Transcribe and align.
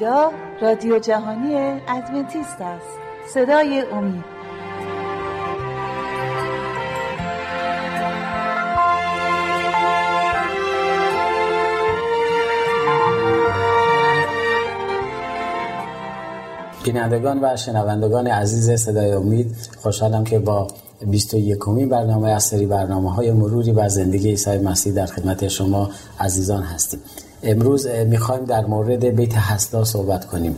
اینجا 0.00 0.32
رادیو 0.60 0.98
جهانی 0.98 1.80
ادونتیست 1.88 2.60
است. 2.60 2.86
صدای 3.34 3.84
امید. 3.92 4.24
بینندگان 16.84 17.38
و 17.42 17.56
شنوندگان 17.56 18.26
عزیز 18.26 18.70
صدای 18.70 19.12
امید 19.12 19.56
خوشحالم 19.82 20.24
که 20.24 20.38
با 20.38 20.68
21 21.06 21.58
کمی 21.58 21.86
برنامه 21.86 22.30
از 22.30 22.44
سری 22.44 22.66
برنامه 22.66 23.14
های 23.14 23.32
مروری 23.32 23.72
و 23.72 23.88
زندگی 23.88 24.28
عیسی 24.28 24.58
مسیح 24.58 24.92
در 24.92 25.06
خدمت 25.06 25.48
شما 25.48 25.90
عزیزان 26.20 26.62
هستیم. 26.62 27.00
امروز 27.46 27.86
می‌خوایم 27.86 28.44
در 28.44 28.66
مورد 28.66 29.04
بیت 29.04 29.34
هستا 29.34 29.84
صحبت 29.84 30.24
کنیم. 30.24 30.56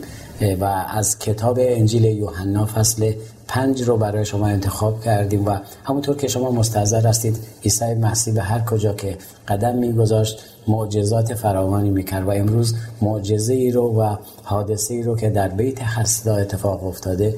و 0.61 0.65
از 0.65 1.19
کتاب 1.19 1.59
انجیل 1.61 2.05
یوحنا 2.05 2.67
فصل 2.67 3.13
پنج 3.49 3.83
رو 3.83 3.97
برای 3.97 4.25
شما 4.25 4.47
انتخاب 4.47 5.05
کردیم 5.05 5.47
و 5.47 5.57
همونطور 5.85 6.17
که 6.17 6.29
شما 6.29 6.51
مستحضر 6.51 7.07
هستید 7.07 7.39
عیسی 7.65 7.95
مسیح 7.95 8.35
به 8.35 8.43
هر 8.43 8.61
کجا 8.61 8.93
که 8.93 9.17
قدم 9.49 9.75
میگذاشت 9.77 10.45
معجزات 10.69 11.35
فراوانی 11.35 11.91
می‌کرد 11.91 12.27
و 12.27 12.31
امروز 12.31 12.75
معجزه 13.03 13.55
ای 13.55 13.71
رو 13.71 14.01
و 14.01 14.17
حادثه 14.45 14.95
ای 14.95 15.03
رو 15.03 15.17
که 15.17 15.31
در 15.31 15.49
بیت 15.49 15.83
حسدا 15.83 16.37
اتفاق 16.37 16.85
افتاده 16.85 17.35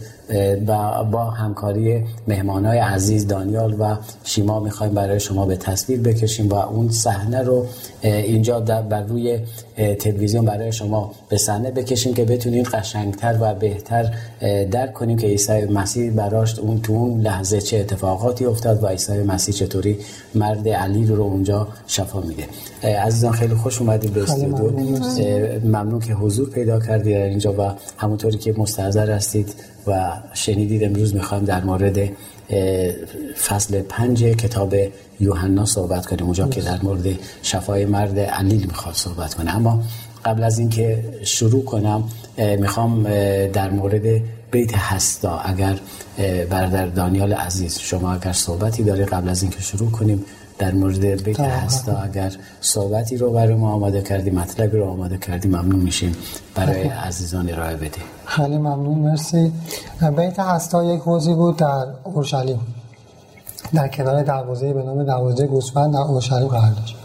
و 0.67 1.05
با 1.05 1.25
همکاری 1.25 2.05
مهمانای 2.29 2.79
عزیز 2.79 3.27
دانیال 3.27 3.77
و 3.79 3.97
شیما 4.25 4.61
می‌خوایم 4.61 4.95
برای 4.95 5.21
شما 5.21 5.47
به 5.47 5.57
تصویر 5.57 6.01
بکشیم 6.01 6.49
و 6.49 6.55
اون 6.55 6.91
صحنه 6.91 7.43
رو 7.43 7.67
اینجا 8.03 8.61
در 8.61 8.83
بر 8.83 9.03
روی 9.03 9.39
تلویزیون 9.77 10.45
برای 10.45 10.73
شما 10.73 11.13
به 11.29 11.39
صحنه 11.39 11.71
بکشیم 11.71 12.15
که 12.15 12.25
بتونید 12.25 12.67
قشنگتر 12.67 13.37
و 13.41 13.55
بهتر 13.55 14.15
درک 14.71 14.93
کنیم 14.93 15.19
که 15.19 15.27
عیسی 15.27 15.65
مسیح 15.65 16.11
براش 16.11 16.59
اون 16.59 16.81
تو 16.81 16.93
اون 16.93 17.21
لحظه 17.21 17.61
چه 17.61 17.79
اتفاقاتی 17.79 18.45
افتاد 18.45 18.85
و 18.85 18.87
عیسی 18.87 19.23
مسیح 19.23 19.55
چطوری 19.55 19.99
مرد 20.35 20.69
علی 20.69 21.07
رو 21.07 21.23
اونجا 21.23 21.69
شفا 21.87 22.21
میده. 22.21 22.45
عزیزان 23.21 23.39
خیلی 23.39 23.55
خوش 23.55 23.81
اومدید 23.81 24.13
به 24.13 24.23
استودیو. 24.23 24.71
ممنون. 25.65 26.01
که 26.01 26.15
حضور 26.15 26.51
پیدا 26.51 26.81
کردید 26.81 27.17
اینجا 27.17 27.53
و 27.53 27.73
همونطوری 27.97 28.39
که 28.39 28.55
مستحضر 28.59 29.11
هستید 29.11 29.55
و 29.87 30.13
شنیدید 30.35 30.85
امروز 30.85 31.15
می‌خوایم 31.15 31.45
در 31.45 31.65
مورد 31.65 31.99
فصل 33.49 33.83
پنج 33.83 34.25
کتاب 34.25 34.75
یوحنا 35.21 35.65
صحبت 35.65 36.07
کنیم. 36.07 36.25
اونجا 36.25 36.49
که 36.49 36.61
در 36.61 36.83
مورد 36.83 37.07
شفای 37.43 37.85
مرد 37.85 38.19
علیل 38.19 38.67
می‌خواد 38.67 38.95
صحبت 38.95 39.35
کنه. 39.35 39.57
اما 39.57 39.83
قبل 40.25 40.43
از 40.43 40.59
اینکه 40.59 41.05
شروع 41.23 41.65
کنم 41.65 42.05
می‌خوام 42.39 43.03
در 43.49 43.71
مورد 43.71 44.23
بیت 44.51 44.75
هستا. 44.75 45.39
اگر 45.39 45.79
برادر 46.51 46.87
دانیال 46.87 47.33
عزیز 47.33 47.79
شما 47.79 48.13
اگر 48.13 48.33
صحبتی 48.33 48.83
داری 48.83 49.05
قبل 49.05 49.29
از 49.29 49.43
اینکه 49.43 49.61
شروع 49.61 49.91
کنیم 49.91 50.25
در 50.61 50.75
مورد 50.75 51.23
بیت 51.25 51.41
هستا 51.41 51.97
اگر 51.97 52.33
صحبتی 52.61 53.17
رو 53.17 53.31
برای 53.31 53.55
ما 53.55 53.73
آماده 53.73 54.03
کردی 54.03 54.31
مطلبی 54.31 54.77
رو 54.77 54.91
آماده 54.91 55.19
کردی 55.19 55.49
ممنون 55.49 55.81
میشیم. 55.81 56.17
برای 56.55 56.83
عزیزان 56.83 57.51
ارائه 57.51 57.77
بده 57.77 58.01
خیلی 58.25 58.59
ممنون 58.59 58.99
مرسی. 58.99 59.53
بیت 60.17 60.39
هستا 60.39 60.85
یک 60.85 61.01
حوزی 61.01 61.35
بود 61.35 61.57
در 61.57 61.87
اورشلیم. 62.05 62.61
در 63.75 63.89
کنار 63.89 64.23
دروازه 64.23 64.73
به 64.73 64.83
نام 64.83 65.05
دروازه 65.05 65.47
گوسفند 65.47 65.93
در 65.93 66.01
اورشلیم 66.01 66.49
قرار 66.49 66.71
داشت. 66.71 66.97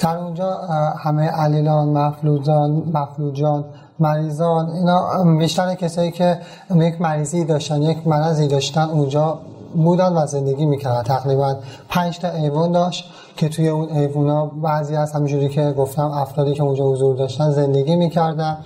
در 0.00 0.16
اونجا 0.16 0.54
همه 0.98 1.26
علیلان 1.26 1.88
مفلوجان 1.88 2.70
مفلوجان 2.94 3.64
مریضان 3.98 4.70
اینا 4.70 5.24
بیشتر 5.38 5.74
کسایی 5.74 6.10
که 6.10 6.38
یک 6.76 7.00
مریضی 7.00 7.44
داشتن 7.44 7.82
یک 7.82 8.06
مرضی 8.06 8.48
داشتن 8.48 8.82
اونجا 8.82 9.38
بودن 9.74 10.12
و 10.12 10.26
زندگی 10.26 10.66
می‌کردن 10.66 11.02
تقریبا 11.02 11.56
پنج 11.88 12.18
تا 12.18 12.28
ایوان 12.28 12.72
داشت 12.72 13.04
که 13.36 13.48
توی 13.48 13.68
اون 13.68 13.88
ایوونا 13.90 14.46
بعضی 14.46 14.96
از 14.96 15.12
همینجوری 15.12 15.48
که 15.48 15.74
گفتم 15.78 16.10
افرادی 16.10 16.54
که 16.54 16.62
اونجا 16.62 16.84
حضور 16.84 17.16
داشتن 17.16 17.50
زندگی 17.50 17.96
می‌کردن. 17.96 18.58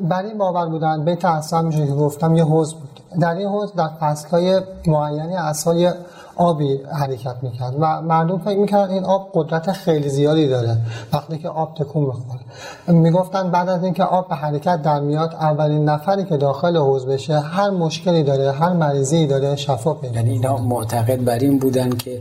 برای 0.00 0.28
این 0.28 0.38
باور 0.38 0.66
بودن 0.66 1.04
بیت 1.04 1.24
اصلا 1.24 1.58
همینجوری 1.58 1.86
که 1.86 1.94
گفتم 1.94 2.34
یه 2.34 2.44
حوز 2.44 2.74
بود. 2.74 3.00
در 3.20 3.34
این 3.34 3.48
حوز 3.48 3.74
در 3.74 3.88
فصلهای 4.00 4.60
معینی 4.86 5.36
اصلا 5.36 5.94
آبی 6.40 6.80
حرکت 7.00 7.36
می‌کرد 7.42 7.74
و 7.80 8.02
مردم 8.02 8.38
فکر 8.38 8.58
می‌کردن 8.58 8.90
این 8.90 9.04
آب 9.04 9.30
قدرت 9.34 9.72
خیلی 9.72 10.08
زیادی 10.08 10.48
داره. 10.48 10.76
وقتی 11.12 11.38
که 11.38 11.48
آب 11.48 11.74
تکون 11.74 12.04
می‌خوره 12.04 12.40
می‌گفتن 12.86 13.50
بعد 13.50 13.68
از 13.68 13.84
اینکه 13.84 14.04
آب 14.04 14.28
به 14.28 14.34
حرکت 14.34 14.82
در 14.82 15.00
میاد 15.00 15.34
اولین 15.34 15.84
نفری 15.84 16.24
که 16.24 16.36
داخل 16.36 16.76
حوض 16.76 17.06
بشه 17.06 17.40
هر 17.40 17.70
مشکلی 17.70 18.22
داره 18.22 18.52
هر 18.52 18.72
مریضی 18.72 19.26
داره 19.26 19.56
شفا 19.56 19.94
پیدا 19.94 20.14
یعنی 20.14 20.30
اینا 20.30 20.56
معتقد 20.56 21.24
بر 21.24 21.38
این 21.38 21.58
بودن 21.58 21.90
که 21.90 22.20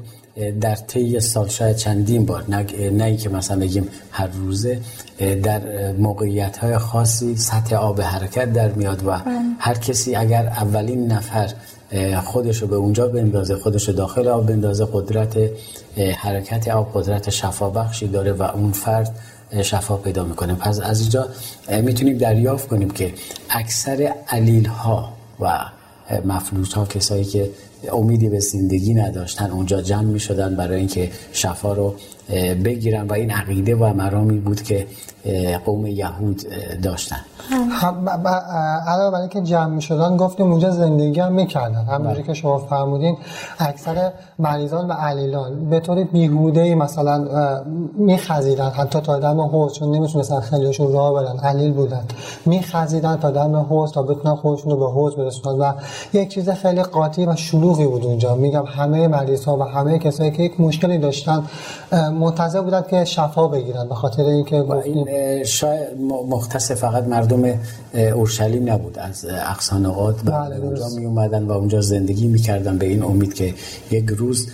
در 0.62 0.76
طی 0.76 1.20
سال 1.20 1.48
شاید 1.48 1.76
چندین 1.76 2.26
بار 2.26 2.44
نه, 2.50 2.66
نه 2.92 3.18
که 3.18 3.30
مثلا 3.30 3.60
بگیم 3.60 3.88
هر 4.12 4.28
روزه 4.28 4.80
در 5.44 5.62
موقعیت 5.92 6.58
های 6.58 6.78
خاصی 6.78 7.36
سطح 7.36 7.76
آب 7.76 8.02
حرکت 8.02 8.54
در 8.54 8.72
میاد 8.72 9.08
و 9.08 9.12
هر 9.60 9.74
کسی 9.74 10.16
اگر 10.16 10.46
اولین 10.48 11.12
نفر 11.12 11.50
خودشو 12.24 12.68
به 12.68 12.76
اونجا 12.76 13.08
بندازه 13.08 13.56
خودشو 13.56 13.92
داخل 13.92 14.28
آب 14.28 14.46
بندازه 14.46 14.88
قدرت 14.94 15.38
حرکت 16.18 16.68
آب 16.68 16.92
قدرت 16.94 17.30
شفا 17.30 17.70
بخشی 17.70 18.08
داره 18.08 18.32
و 18.32 18.44
اون 18.44 18.72
فرد 18.72 19.16
شفا 19.62 19.98
پیدا 19.98 20.24
می‌کنه. 20.24 20.54
پس 20.54 20.80
از 20.80 21.02
اینجا 21.02 21.28
می‌تونیم 21.82 22.18
دریافت 22.18 22.68
کنیم 22.68 22.90
که 22.90 23.14
اکثر 23.50 24.14
علیل 24.28 24.66
ها 24.66 25.14
و 25.40 25.60
مفلوج 26.26 26.74
ها 26.74 26.86
کسایی 26.86 27.26
که 27.26 27.50
امیدی 27.94 28.30
به 28.30 28.40
زندگی 28.40 28.94
نداشتن 28.94 29.52
اونجا 29.52 29.82
جمع 29.82 30.02
می 30.02 30.20
شدن 30.20 30.56
برای 30.56 30.78
اینکه 30.78 31.12
شفا 31.32 31.74
رو 31.74 31.94
بگیرن 32.66 33.08
و 33.08 33.14
این 33.14 33.32
عقیده 33.32 33.76
و 33.76 33.94
مرامی 33.94 34.40
بود 34.40 34.62
که 34.62 34.88
قوم 35.66 35.86
یهود 35.86 36.42
داشتن. 36.84 37.20
علاوه 38.88 39.12
بر 39.12 39.20
اینکه 39.20 39.42
جمع 39.42 39.76
می 39.76 39.82
شدن 39.82 40.18
گفتیم 40.18 40.52
اونجا 40.52 40.72
زندگی 40.72 41.20
هم 41.20 41.34
می‌کردن. 41.34 41.86
همونجوری 41.86 42.16
بله. 42.16 42.24
که 42.28 42.34
شما 42.34 42.58
فرمودین 42.58 43.18
اکثر 43.60 44.12
مریضان 44.40 44.88
و 44.88 44.94
علیلان 44.94 45.70
به 45.70 45.80
طور 45.80 46.04
بیهوده 46.04 46.76
مثلا 46.76 47.26
میخزیدن. 47.98 48.70
حتی 48.70 49.00
تا 49.00 49.20
دم 49.20 49.42
حوض 49.42 49.74
چون 49.74 49.96
نمی‌تونستن 49.96 50.40
خیلیشون 50.40 50.94
راه 50.94 51.14
برن. 51.14 51.40
علیل 51.40 51.74
بودن. 51.74 52.04
میخزیدن 52.46 53.16
تا 53.16 53.32
دم 53.32 53.56
حوض 53.56 53.92
تا 53.92 54.04
بتونن 54.04 54.36
خودشون 54.36 54.72
رو 54.72 54.78
به 54.78 54.92
حوض 54.92 55.16
برسونن. 55.16 55.60
و 55.60 55.74
یک 56.14 56.30
چیز 56.30 56.50
خیلی 56.50 56.84
قاطی 56.84 57.26
و 57.26 57.36
شلوغی 57.70 57.88
بود 57.88 58.06
اونجا. 58.06 58.36
میگم 58.36 58.66
همه 58.66 59.08
مریض 59.08 59.46
ها 59.46 59.58
و 59.58 59.64
همه 59.64 60.00
کسایی 60.00 60.32
که 60.32 60.44
یک 60.44 60.60
مشکلی 60.60 60.98
داشتن 60.98 61.44
منتظر 61.92 62.62
بودن 62.62 62.84
که 62.90 63.06
شفا 63.06 63.48
بگیرن 63.48 63.88
به 63.88 63.96
خاطر 63.96 64.24
اینکه 64.24 64.56
این 64.86 65.08
شاید 65.44 66.02
مختص 66.30 66.72
فقط 66.72 67.04
مردم 67.04 67.60
اورشلیم 68.16 68.70
نبود. 68.72 69.00
از 69.00 69.26
اقصانقات 69.30 70.16
بله 70.26 70.56
اونجا 70.56 70.88
می 70.98 71.06
اومدن 71.06 71.44
و 71.44 71.52
اونجا 71.52 71.82
زندگی 71.82 72.28
می‌کردن. 72.28 72.78
به 72.78 72.86
این 72.86 73.04
امید 73.04 73.34
که 73.34 73.54
یک 73.92 74.10
روز 74.10 74.48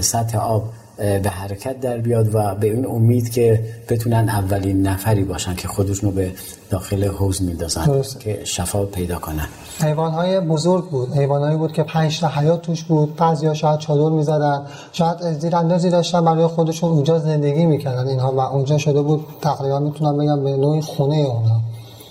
سطح 0.00 0.38
آب 0.38 0.62
به 0.98 1.30
حرکت 1.30 1.80
در 1.80 1.98
بیاد 1.98 2.34
و 2.34 2.54
به 2.54 2.66
این 2.72 2.86
امید 2.86 3.32
که 3.32 3.64
بتونن 3.88 4.28
اولین 4.28 4.86
نفری 4.86 5.24
باشن 5.24 5.54
که 5.54 5.68
خودشونو 5.68 6.12
به 6.12 6.32
داخل 6.70 7.04
حوز 7.04 7.42
میندازن 7.42 8.02
که 8.20 8.40
شفا 8.44 8.84
پیدا 8.84 9.18
کنن. 9.18 9.48
حیوان 9.82 10.12
های 10.12 10.40
بزرگ 10.40 10.90
بود. 10.90 11.12
حیوان 11.12 11.42
هایی 11.42 11.56
بود 11.56 11.72
که 11.72 11.82
پنج 11.82 12.20
تا 12.20 12.28
حیات 12.28 12.62
توش 12.62 12.84
بود. 12.84 13.16
بعضی 13.16 13.46
ها 13.46 13.54
شاید 13.54 13.78
چادر 13.78 14.16
می‌زدن. 14.16 14.66
شاید 14.92 15.38
زیر 15.38 15.56
اندازی 15.56 15.90
داشتن 15.90 16.24
برای 16.24 16.46
خودشون. 16.46 16.90
اونجا 16.90 17.18
زندگی 17.18 17.66
می‌کردن 17.66 18.08
اینها 18.08 18.32
و 18.32 18.40
اونجا 18.40 18.78
شده 18.78 19.02
بود. 19.02 19.24
تقریبا 19.40 19.78
می‌تونم 19.78 20.18
بگم 20.18 20.44
به 20.44 20.56
نوعی 20.56 20.80
خونه 20.80 21.16
اونها 21.16 21.60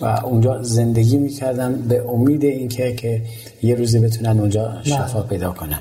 و 0.01 0.05
اونجا 0.25 0.63
زندگی 0.63 1.17
می‌کردن 1.17 1.75
به 1.75 2.09
امید 2.09 2.43
اینکه 2.43 2.95
که 2.95 3.21
یه 3.63 3.75
روزی 3.75 3.99
بتونن 3.99 4.39
اونجا 4.39 4.73
شفا 4.83 5.21
پیدا 5.21 5.51
کنن. 5.51 5.79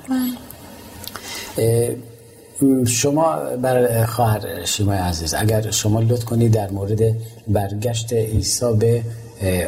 شما 2.87 3.37
بر 3.63 4.05
خواهر 4.05 4.65
شیمای 4.65 4.99
عزیز 4.99 5.35
اگر 5.35 5.71
شما 5.71 6.01
لطف 6.01 6.25
کنید 6.25 6.53
در 6.53 6.71
مورد 6.71 7.01
برگشت 7.49 8.13
عیسی 8.13 8.73
به 8.79 9.03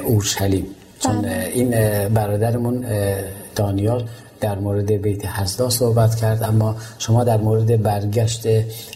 اورشلیم 0.05 0.67
چون 1.00 1.23
بله. 1.23 1.50
این 1.55 1.70
برادرمون 2.08 2.85
دانیال 3.56 4.08
در 4.40 4.58
مورد 4.58 4.93
بیت 4.93 5.26
حزدا 5.26 5.70
صحبت 5.70 6.14
کرد 6.14 6.43
اما 6.43 6.76
شما 6.99 7.25
در 7.25 7.37
مورد 7.37 7.82
برگشت 7.82 8.46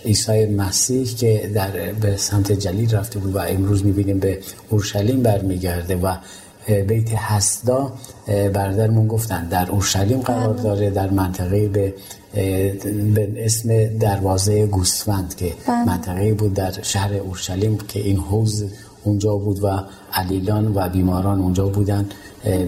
عیسی 0.04 0.46
مسیح 0.46 1.04
که 1.04 1.50
در 1.54 1.70
به 2.00 2.16
سمت 2.16 2.52
جلیل 2.52 2.96
رفته 2.96 3.18
بود 3.18 3.34
و 3.34 3.38
امروز 3.38 3.84
می‌بینیم 3.84 4.18
به 4.18 4.38
اورشلیم 4.70 5.22
برمیگرده 5.22 5.96
و 5.96 6.16
بیت 6.88 7.14
حسدا 7.14 7.92
برادرمون 8.26 9.08
گفتن 9.08 9.48
در 9.48 9.70
اورشلیم 9.70 10.20
قرار 10.20 10.52
بله. 10.52 10.62
داره 10.62 10.90
در 10.90 11.10
منطقه 11.10 11.68
به 11.68 11.94
به 12.32 13.32
اسم 13.37 13.99
دروازه 13.99 14.67
گوسفند 14.67 15.34
که 15.34 15.52
بله. 15.69 15.84
منطقه 15.84 16.34
بود 16.34 16.55
در 16.55 16.82
شهر 16.82 17.14
اورشلیم 17.14 17.79
که 17.88 18.00
این 18.00 18.17
حوز 18.17 18.64
اونجا 19.05 19.37
بود 19.37 19.64
و 19.64 19.69
علیلان 20.12 20.73
و 20.75 20.88
بیماران 20.88 21.40
اونجا 21.40 21.69
بودن 21.69 22.08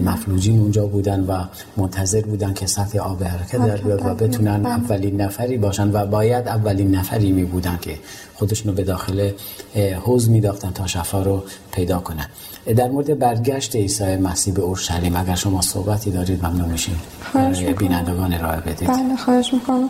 مفلوجین 0.03 0.59
اونجا 0.59 0.87
بودن 0.87 1.19
و 1.19 1.43
منتظر 1.77 2.21
بودن 2.21 2.53
که 2.53 2.67
سطح 2.67 2.99
آب 2.99 3.23
حرکت 3.23 3.57
در 3.57 3.77
بیاد 3.77 4.05
و 4.05 4.13
بتونن 4.13 4.63
بله. 4.63 4.69
اولین 4.69 5.21
نفری 5.21 5.57
باشن 5.57 5.91
و 5.91 6.05
باید 6.05 6.47
اولین 6.47 6.95
نفری 6.95 7.31
می 7.31 7.43
بودن 7.43 7.77
که 7.81 7.97
خودشونو 8.35 8.75
به 8.75 8.83
داخل 8.83 9.31
حوز 10.03 10.29
میداختن 10.29 10.71
تا 10.71 10.87
شفا 10.87 11.23
رو 11.23 11.43
پیدا 11.71 11.99
کنن 11.99 12.29
در 12.73 12.89
مورد 12.89 13.19
برگشت 13.19 13.75
عیسی 13.75 14.15
مسیح 14.15 14.53
به 14.53 14.61
اورشلیم 14.61 15.15
اگر 15.15 15.35
شما 15.35 15.61
صحبتی 15.61 16.11
دارید 16.11 16.45
ممنون 16.45 16.69
میشیم. 16.69 17.01
بینندگان 17.77 18.33
ارائه 18.33 18.59
بدید. 18.59 18.87
بله 18.87 19.15
خواهش 19.15 19.53
می‌کنم. 19.53 19.89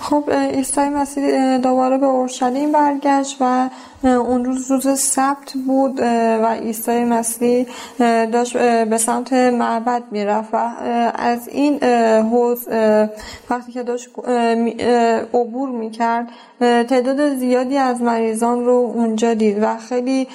خب 0.00 0.24
عیسی 0.54 0.80
مسیح 0.80 1.58
دوباره 1.58 1.98
به 1.98 2.06
اورشلیم 2.06 2.72
برگشت 2.72 3.36
و 3.40 3.70
اون 4.02 4.44
روز 4.44 4.70
روز 4.70 4.98
سبت 4.98 5.52
بود 5.66 6.00
و 6.42 6.46
عیسی 6.46 7.04
مسیح 7.04 7.66
داشت 8.32 8.56
به 8.84 8.98
سمت 8.98 9.32
معبد 9.32 10.02
می‌رفت 10.10 10.48
و 10.52 10.70
از 11.14 11.48
این 11.48 11.84
حوز 12.22 12.68
وقتی 13.50 13.72
که 13.72 13.82
داشت 13.82 14.08
عبور 15.34 15.68
می‌کرد 15.68 16.28
تعداد 16.60 17.34
زیادی 17.34 17.76
از 17.76 18.02
مریضان 18.02 18.64
رو 18.64 18.92
اونجا 18.94 19.34
دید 19.34 19.58
و 19.62 19.76
خیلی 19.76 20.28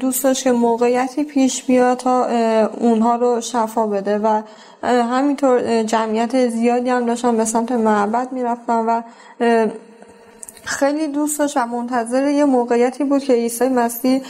دوست 0.00 0.24
داشت 0.24 0.44
که 0.44 0.52
موقعیتی 0.52 1.24
پیش 1.24 1.64
بیاد 1.64 1.96
تا 1.96 2.26
اونها 2.80 3.16
رو 3.16 3.40
شفا 3.40 3.86
بده 3.86 4.18
و 4.18 4.42
همینطور 4.82 5.82
جمعیت 5.82 6.48
زیادی 6.48 6.90
هم 6.90 7.06
داشتن 7.06 7.36
به 7.36 7.44
سمت 7.44 7.72
معبد 7.72 8.32
می‌رفتن 8.32 8.78
و 8.78 9.02
خیلی 10.64 11.08
دوست 11.08 11.38
داشت 11.38 11.56
و 11.56 11.66
منتظر 11.66 12.28
یه 12.28 12.44
موقعیتی 12.44 13.04
بود 13.04 13.24
که 13.24 13.32
عیسی 13.32 13.68
مسیح 13.68 14.22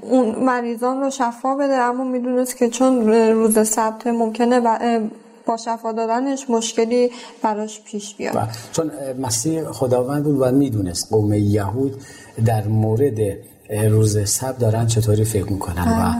اون 0.00 0.34
مریضان 0.44 1.00
رو 1.00 1.10
شفا 1.10 1.54
بده. 1.54 1.74
اما 1.74 2.04
می‌دونست 2.04 2.56
که 2.56 2.68
چون 2.68 3.12
روز 3.12 3.68
سبت 3.68 4.06
ممکنه 4.06 4.60
با 5.46 5.56
شفا 5.56 5.92
دادنش 5.92 6.50
مشکلی 6.50 7.10
براش 7.42 7.80
پیش 7.80 8.14
بیاد. 8.14 8.34
بله. 8.34 8.48
چون 8.72 8.90
مسیح 9.18 9.64
خداوند 9.64 10.24
بود 10.24 10.36
و 10.40 10.50
می‌دونست 10.50 11.08
قوم 11.10 11.32
یهود 11.32 12.02
در 12.44 12.66
مورد 12.66 13.18
روز 13.70 14.28
سب 14.28 14.58
دارن 14.58 14.86
چطوری 14.86 15.24
فکر 15.24 15.52
می‌کنن 15.52 15.88
و 15.88 16.14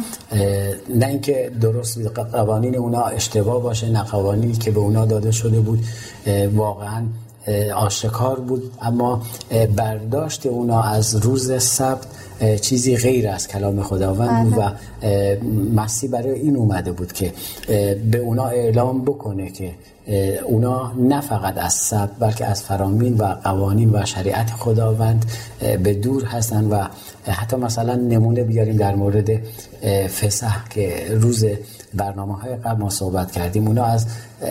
نه 0.94 1.06
اینکه 1.06 1.52
درست 1.60 1.98
قوانین 2.32 2.76
اونا 2.76 3.02
اشتباه 3.02 3.62
باشه 3.62 3.90
نه 3.90 4.02
قوانینی 4.02 4.52
که 4.52 4.70
به 4.70 4.80
اونا 4.80 5.06
داده 5.06 5.30
شده 5.30 5.60
بود. 5.60 5.78
واقعا 6.54 7.02
آشکار 7.76 8.40
بود. 8.40 8.72
اما 8.82 9.22
برداشت 9.76 10.46
اونا 10.46 10.82
از 10.82 11.16
روز 11.16 11.62
سبت 11.62 12.06
چیزی 12.60 12.96
غیر 12.96 13.28
از 13.28 13.48
کلام 13.48 13.82
خداوند 13.82 14.44
بود 14.44 14.58
و 14.58 14.70
مسیح 15.74 16.10
برای 16.10 16.32
این 16.32 16.56
اومده 16.56 16.92
بود 16.92 17.12
که 17.12 17.32
به 18.10 18.18
اونا 18.18 18.46
اعلام 18.46 19.02
بکنه 19.02 19.50
که 19.50 19.70
اونا 20.44 20.92
نه 20.98 21.20
فقط 21.20 21.58
از 21.58 21.74
سبت 21.74 22.10
بلکه 22.18 22.46
از 22.46 22.62
فرامین 22.62 23.16
و 23.16 23.24
قوانین 23.24 23.90
و 23.94 24.04
شریعت 24.04 24.50
خداوند 24.50 25.24
به 25.82 25.94
دور 25.94 26.24
هستن 26.24 26.64
و 26.64 26.84
حتی 27.26 27.56
مثلا 27.56 27.94
نمونه 27.94 28.44
بیاریم 28.44 28.76
در 28.76 28.94
مورد 28.94 29.30
فسح 30.20 30.68
که 30.70 31.06
روز 31.10 31.44
برنامه 31.96 32.34
های 32.34 32.56
قبل 32.56 32.82
ما 32.82 32.90
صحبت 32.90 33.32
کردیم 33.32 33.66
اونا 33.66 33.84
از 33.84 34.06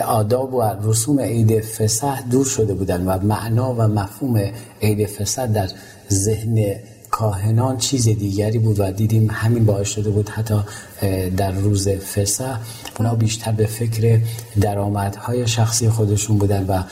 آداب 0.06 0.54
و 0.54 0.62
رسوم 0.82 1.20
عید 1.20 1.60
فسح 1.60 2.20
دور 2.20 2.44
شده 2.44 2.74
بودن 2.74 3.06
و 3.06 3.18
معنا 3.18 3.74
و 3.74 3.82
مفهوم 3.82 4.40
عید 4.82 5.06
فسح 5.06 5.46
در 5.46 5.68
ذهن 6.12 6.74
کاهنان 7.14 7.76
چیز 7.76 8.04
دیگری 8.04 8.58
بود 8.58 8.80
و 8.80 8.90
دیدیم 8.90 9.30
همین 9.30 9.64
باعث 9.64 9.88
شده 9.88 10.10
بود 10.10 10.28
حتی 10.28 10.54
در 11.36 11.52
روز 11.52 11.88
فسح 11.88 12.58
اونا 12.98 13.14
بیشتر 13.14 13.52
به 13.52 13.66
فکر 13.66 14.20
درآمدهای 14.60 15.46
شخصی 15.46 15.88
خودشون 15.88 16.38
بودن 16.38 16.66
و 16.66 16.82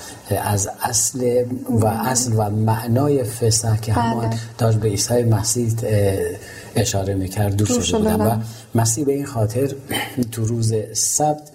از 0.43 0.71
اصل 0.83 1.45
و 1.71 1.87
اصل 1.87 2.33
و 2.37 2.51
معنای 2.51 3.25
فسح 3.25 3.77
که 3.77 3.93
همان 3.93 4.29
بله. 4.29 4.39
داشت 4.59 4.79
به 4.79 4.89
عیسی 4.89 5.23
مسیح 5.23 5.73
اشاره 6.77 7.15
می‌کرد 7.15 7.57
دور 7.57 7.67
شده 7.83 7.99
بودن 7.99 8.21
و 8.21 8.37
مسیح 8.75 9.05
به 9.05 9.13
این 9.13 9.27
خاطر 9.27 9.75
تو 10.33 10.45
روز 10.45 10.75
سبت 10.93 11.51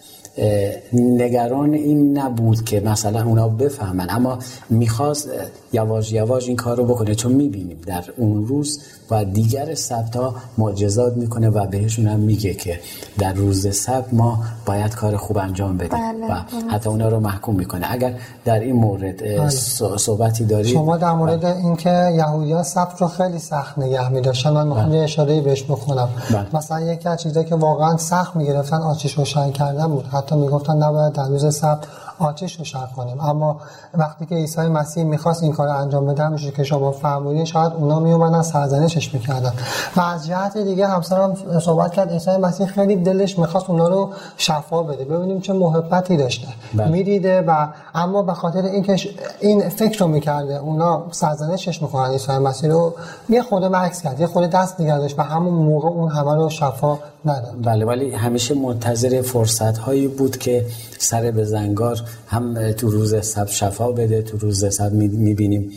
نگران 0.94 1.74
این 1.74 2.18
نبود 2.18 2.66
که 2.66 2.80
مثلا 2.80 3.24
اونا 3.24 3.50
بفهمن. 3.50 4.08
اما 4.10 4.40
می‌خواست 4.70 5.30
یواش 5.74 6.12
یواش 6.12 6.48
این 6.48 6.58
کار 6.58 6.78
رو 6.78 6.86
بکنه 6.86 7.16
چون 7.16 7.32
می‌بینیم 7.32 7.78
در 7.86 8.04
اون 8.18 8.48
روز 8.48 8.80
و 9.12 9.26
دیگر 9.26 9.76
سبت 9.76 10.16
ها 10.16 10.36
معجزات 10.58 11.18
می‌کنه 11.18 11.50
و 11.50 11.66
بهشون 11.68 12.08
هم 12.08 12.20
میگه 12.20 12.54
که 12.54 12.80
در 13.20 13.34
روز 13.34 13.76
سبت 13.76 14.14
ما 14.14 14.40
باید 14.66 14.96
کار 14.96 15.18
خوب 15.18 15.38
انجام 15.38 15.78
بدیم 15.78 15.90
بله. 15.90 16.34
و 16.34 16.42
حتی 16.72 16.90
اونا 16.90 17.10
رو 17.10 17.20
محکوم 17.20 17.56
می‌کنه 17.56 17.88
اگر 17.90 18.14
در 18.46 18.60
این 18.60 18.76
مورد 18.76 19.18
بله. 19.18 19.50
صحبتی 19.98 20.46
دارید 20.46 20.74
شما 20.74 20.98
در 20.98 21.14
مورد 21.14 21.42
بله. 21.42 21.58
اینکه 21.58 22.14
یهودیان 22.18 22.64
سبت 22.64 23.02
رو 23.02 23.08
خیلی 23.08 23.40
سخت 23.40 23.78
نگه 23.80 24.10
میداشتن 24.10 24.50
من 24.50 24.68
می‌خوام 24.68 24.90
بله. 24.90 24.98
اشاره 24.98 25.42
بهش 25.42 25.64
بکنم 25.64 26.10
بله. 26.32 26.48
مثلا 26.54 26.82
یکی 26.82 27.10
از 27.10 27.22
چیزایی 27.22 27.46
که 27.46 27.56
واقعا 27.56 27.98
سخت 27.98 28.36
می‌گرفتن 28.36 28.78
آتش 28.78 29.18
روشن 29.18 29.52
کردن 29.52 29.88
بود 29.88 30.06
حتی 30.06 30.36
می‌گفتن 30.36 30.78
نباید 30.84 31.14
در 31.14 31.28
روز 31.28 31.56
سبت 31.56 31.80
آتش 32.20 32.60
روشن 32.60 32.88
کنیم. 32.96 33.22
اما 33.22 33.62
وقتی 33.94 34.26
که 34.26 34.36
عیسی 34.36 34.62
مسیح 34.62 35.04
می‌خواست 35.04 35.44
این 35.44 35.52
کار 35.52 35.68
انجام 35.68 36.06
بده 36.06 36.28
میشه 36.28 36.52
که 36.52 36.64
شما 36.64 36.92
فرمودین 36.92 37.46
شاید 37.46 37.74
اونا 37.74 38.00
میومدن 38.00 38.42
سرزنشش 38.42 39.14
می‌کردن. 39.14 39.54
و 39.96 40.02
از 40.02 40.28
جهت 40.28 40.58
دیگه 40.58 40.88
همسرم 40.88 41.38
صحبت 41.60 41.94
کرد 41.94 42.12
عیسی 42.12 42.38
مسیح 42.38 42.68
خیلی 42.68 42.96
دلش 42.96 43.40
می‌خواست 43.40 43.70
اونا 43.70 43.88
رو 43.88 44.10
شفا 44.38 44.84
بده. 44.84 45.06
ببینیم 45.06 45.40
چه 45.42 45.54
محبتی 45.54 46.18
داشته. 46.18 46.48
بله. 46.74 46.88
می‌دیده 46.88 47.42
و 47.42 47.68
اما 47.96 48.22
به 48.22 48.34
خاطر 48.34 48.62
اینکه 48.62 48.96
این 49.40 49.70
فکر 49.70 50.00
رو 50.00 50.08
می‌کرده 50.08 50.58
اونا 50.58 51.04
سرزنشش 51.12 51.82
می‌کنن. 51.82 52.12
عیسی 52.12 52.32
مسیح 52.32 52.70
رو 52.70 52.94
یه 53.30 53.42
خود 53.42 53.64
مکس 53.64 54.02
کرد 54.02 54.20
یه 54.20 54.28
خود 54.28 54.44
دست 54.44 54.82
نگردش 54.82 55.16
و 55.18 55.22
همون 55.22 55.54
موقع 55.54 55.88
اون 55.88 56.12
همه 56.12 56.36
رو 56.36 56.50
شفا 56.50 57.00
نداد. 57.26 57.56
بله 57.64 57.86
ولی 57.86 58.12
همیشه 58.12 58.56
منتظر 58.56 59.22
فرصت 59.22 59.78
هایی 59.78 60.08
بود 60.08 60.38
که 60.38 60.66
سر 61.00 61.32
به 61.32 61.44
زنگار 61.44 62.02
هم 62.28 62.72
تو 62.72 62.90
روز 62.90 63.26
سب 63.26 63.48
شفا 63.48 63.92
بده 63.92 64.22
تو 64.22 64.38
روز 64.38 64.76
سب 64.76 64.94
می‌بینیم 64.94 65.72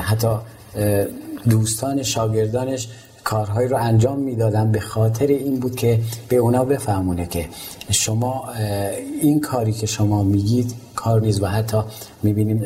حتی 0.00 0.28
دوستان 1.48 2.02
شاگردانش 2.02 2.88
کارهایی 3.24 3.68
رو 3.68 3.76
انجام 3.76 4.18
می‌دادن 4.18 4.72
به 4.72 4.80
خاطر 4.80 5.26
این 5.26 5.60
بود 5.60 5.76
که 5.76 6.00
به 6.28 6.36
اونا 6.36 6.64
بفهمونه 6.64 7.26
که 7.26 7.48
شما 7.90 8.44
این 9.22 9.40
کاری 9.40 9.72
که 9.72 9.86
شما 9.86 10.22
میگید 10.22 10.74
کار 10.94 11.20
نیست 11.20 11.42
و 11.42 11.46
حتی 11.46 11.76
می‌بینیم 12.22 12.64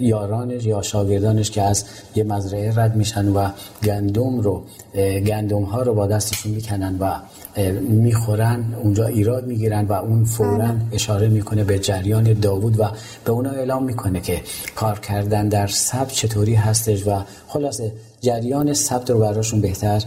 یارانش 0.00 0.64
یا 0.64 0.82
شاگردانش 0.82 1.50
که 1.50 1.62
از 1.62 1.84
یه 2.14 2.24
مزرعه 2.24 2.72
رد 2.76 2.96
میشن 2.96 3.28
و 3.28 3.48
گندم 3.84 4.40
رو 4.40 4.62
گندم 5.26 5.62
ها 5.62 5.82
رو 5.82 5.94
با 5.94 6.06
دستشون 6.06 6.52
می‌کنن 6.52 6.96
و 7.00 7.14
می‌خورن 7.80 8.64
اونجا 8.82 9.06
ایراد 9.06 9.46
می‌گیرن 9.46 9.84
و 9.84 9.92
اون 9.92 10.24
فورا 10.24 10.58
بله. 10.58 10.74
اشاره 10.92 11.28
می‌کنه 11.28 11.64
به 11.64 11.78
جریان 11.78 12.32
داوود 12.32 12.80
و 12.80 12.84
به 13.24 13.32
اونا 13.32 13.50
اعلام 13.50 13.84
می‌کنه 13.84 14.20
که 14.20 14.40
کار 14.74 14.98
کردن 14.98 15.48
در 15.48 15.66
سب 15.66 16.08
چطوری 16.08 16.54
هستش 16.54 17.06
و 17.06 17.20
خلاصه 17.48 17.92
جریان 18.20 18.72
ثبت 18.74 19.10
رو 19.10 19.18
براشون 19.18 19.60
بهتر 19.60 20.04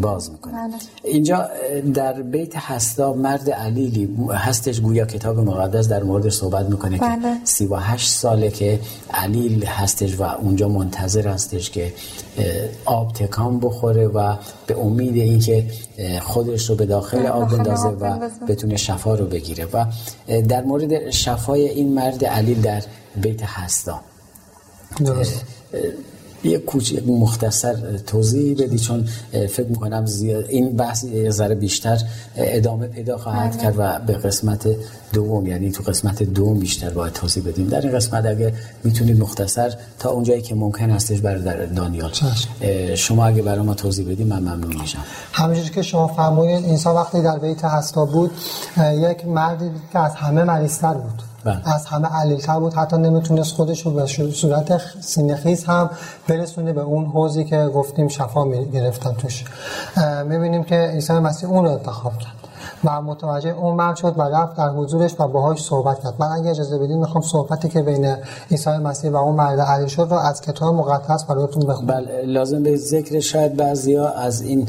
باز, 0.00 0.30
می‌کنه 0.30 0.52
بله. 0.52 0.72
اینجا 1.04 1.48
در 1.94 2.12
بیت 2.12 2.56
هستا 2.56 3.12
مرد 3.12 3.50
علیلی 3.50 4.16
هستش 4.30 4.80
گویا 4.80 5.06
کتاب 5.06 5.38
مقدس 5.38 5.88
در 5.88 6.02
مورد 6.02 6.28
صحبت 6.28 6.66
می‌کنه 6.66 6.98
بله. 6.98 7.10
که 7.10 7.40
سی 7.44 7.66
و 7.66 7.76
هشت 7.76 8.10
ساله 8.10 8.50
که 8.50 8.80
علیل 9.14 9.64
هستش 9.64 10.20
و 10.20 10.22
اونجا 10.22 10.68
منتظر 10.68 11.28
هستش 11.28 11.70
که 11.70 11.92
آب 12.84 13.12
تکان 13.12 13.60
بخوره 13.60 14.06
و 14.06 14.36
به 14.66 14.78
امید 14.78 15.16
اینکه 15.16 15.64
خودش 16.22 16.70
رو 16.70 16.76
به 16.76 16.85
داخل 16.86 17.26
آب 17.26 17.56
بندازه 17.56 17.88
و 17.88 18.28
بتونه 18.48 18.76
شفا 18.76 19.14
رو 19.14 19.26
بگیره. 19.26 19.64
و 19.72 19.86
در 20.48 20.62
مورد 20.62 21.10
شفای 21.10 21.68
این 21.68 21.94
مرد 21.94 22.24
علیل 22.24 22.60
در 22.60 22.82
بیت 23.16 23.42
هستا. 23.42 24.00
درست. 25.04 25.44
یه 26.44 26.58
کوچیک 26.58 27.08
مختصر 27.08 27.74
توضیح 28.06 28.56
بدی 28.58 28.78
چون 28.78 29.08
فکر 29.32 29.66
می‌کنم 29.66 30.04
این 30.48 30.76
بحث 30.76 31.04
یه 31.04 31.30
ذره 31.30 31.54
بیشتر 31.54 31.98
ادامه 32.36 32.86
پیدا 32.86 33.18
خواهد 33.18 33.50
بله. 33.50 33.62
کرد 33.62 33.74
و 33.78 33.98
به 34.06 34.12
قسمت 34.12 34.68
دوم 35.12 35.46
یعنی 35.46 35.70
تو 35.70 35.82
قسمت 35.82 36.22
دوم 36.22 36.58
بیشتر 36.58 36.90
باید 36.90 37.12
توضیح 37.12 37.42
بدیم. 37.42 37.68
در 37.68 37.80
این 37.80 37.92
قسمت 37.92 38.26
اگه 38.26 38.52
می‌تونید 38.84 39.20
مختصر 39.20 39.74
تا 39.98 40.10
اونجایی 40.10 40.42
که 40.42 40.54
ممکن 40.54 40.90
هستش 40.90 41.18
در 41.18 41.66
دانیال. 41.66 42.10
شما 42.94 43.26
اگه 43.26 43.42
برای 43.42 43.64
ما 43.64 43.74
توضیح 43.74 44.10
بدیم 44.10 44.26
من 44.26 44.38
ممنون 44.38 44.80
میشم. 44.80 45.04
همینجوری 45.32 45.68
که 45.68 45.82
شما 45.82 46.06
فرمودین 46.06 46.64
انسان 46.64 46.94
وقتی 46.94 47.22
در 47.22 47.38
بیت 47.38 47.64
هستا 47.64 48.04
بود 48.04 48.30
یک 48.98 49.26
مردی 49.26 49.70
که 49.92 49.98
از 49.98 50.14
همه 50.14 50.44
مریضتر 50.44 50.94
بود. 50.94 51.22
بله. 51.46 51.74
از 51.74 51.86
همه 51.86 52.08
علیلتر 52.08 52.60
بود. 52.60 52.74
حتی 52.74 52.96
نمی‌تونست 52.96 53.54
خودش 53.54 53.86
رو 53.86 53.92
به 53.92 54.06
صورت 54.06 54.80
سینخیز 55.00 55.64
هم 55.64 55.90
برسونه 56.28 56.72
به 56.72 56.80
اون 56.80 57.04
حوزی 57.04 57.44
که 57.44 57.70
گفتیم 57.74 58.08
شفا 58.08 58.48
گرفتن 58.48 59.12
توش. 59.12 59.44
می‌بینیم 60.24 60.64
که 60.64 60.74
عیسی 60.74 61.12
مسیح 61.12 61.48
اون 61.48 61.64
رو 61.64 61.70
انتخاب 61.70 62.18
کرد. 62.18 62.45
و 62.86 63.02
متوجه 63.02 63.50
اون 63.50 63.74
مرد 63.74 63.96
شد 63.96 64.14
و 64.18 64.22
رفت 64.22 64.56
در 64.56 64.68
حضورش 64.68 65.14
و 65.20 65.28
باهاش 65.28 65.62
صحبت 65.62 66.02
کرد. 66.02 66.14
من 66.18 66.26
اگه 66.26 66.50
اجازه 66.50 66.78
بدین 66.78 66.98
می‌خوام 66.98 67.24
صحبتی 67.24 67.68
که 67.68 67.82
بین 67.82 68.16
عیسی 68.50 68.70
مسیح 68.70 69.10
و 69.10 69.16
اون 69.16 69.34
مرد 69.34 69.60
علی 69.60 69.88
شد 69.88 70.06
رو 70.10 70.16
از 70.16 70.40
کتاب 70.40 70.74
مقدس 70.74 71.24
براتون 71.24 71.66
بخونم. 71.66 71.86
بله 71.86 72.22
لازم 72.26 72.62
به 72.62 72.76
ذکر 72.76 73.20
شاید 73.20 73.56
بعضیا 73.56 74.08
از 74.08 74.40
این 74.40 74.68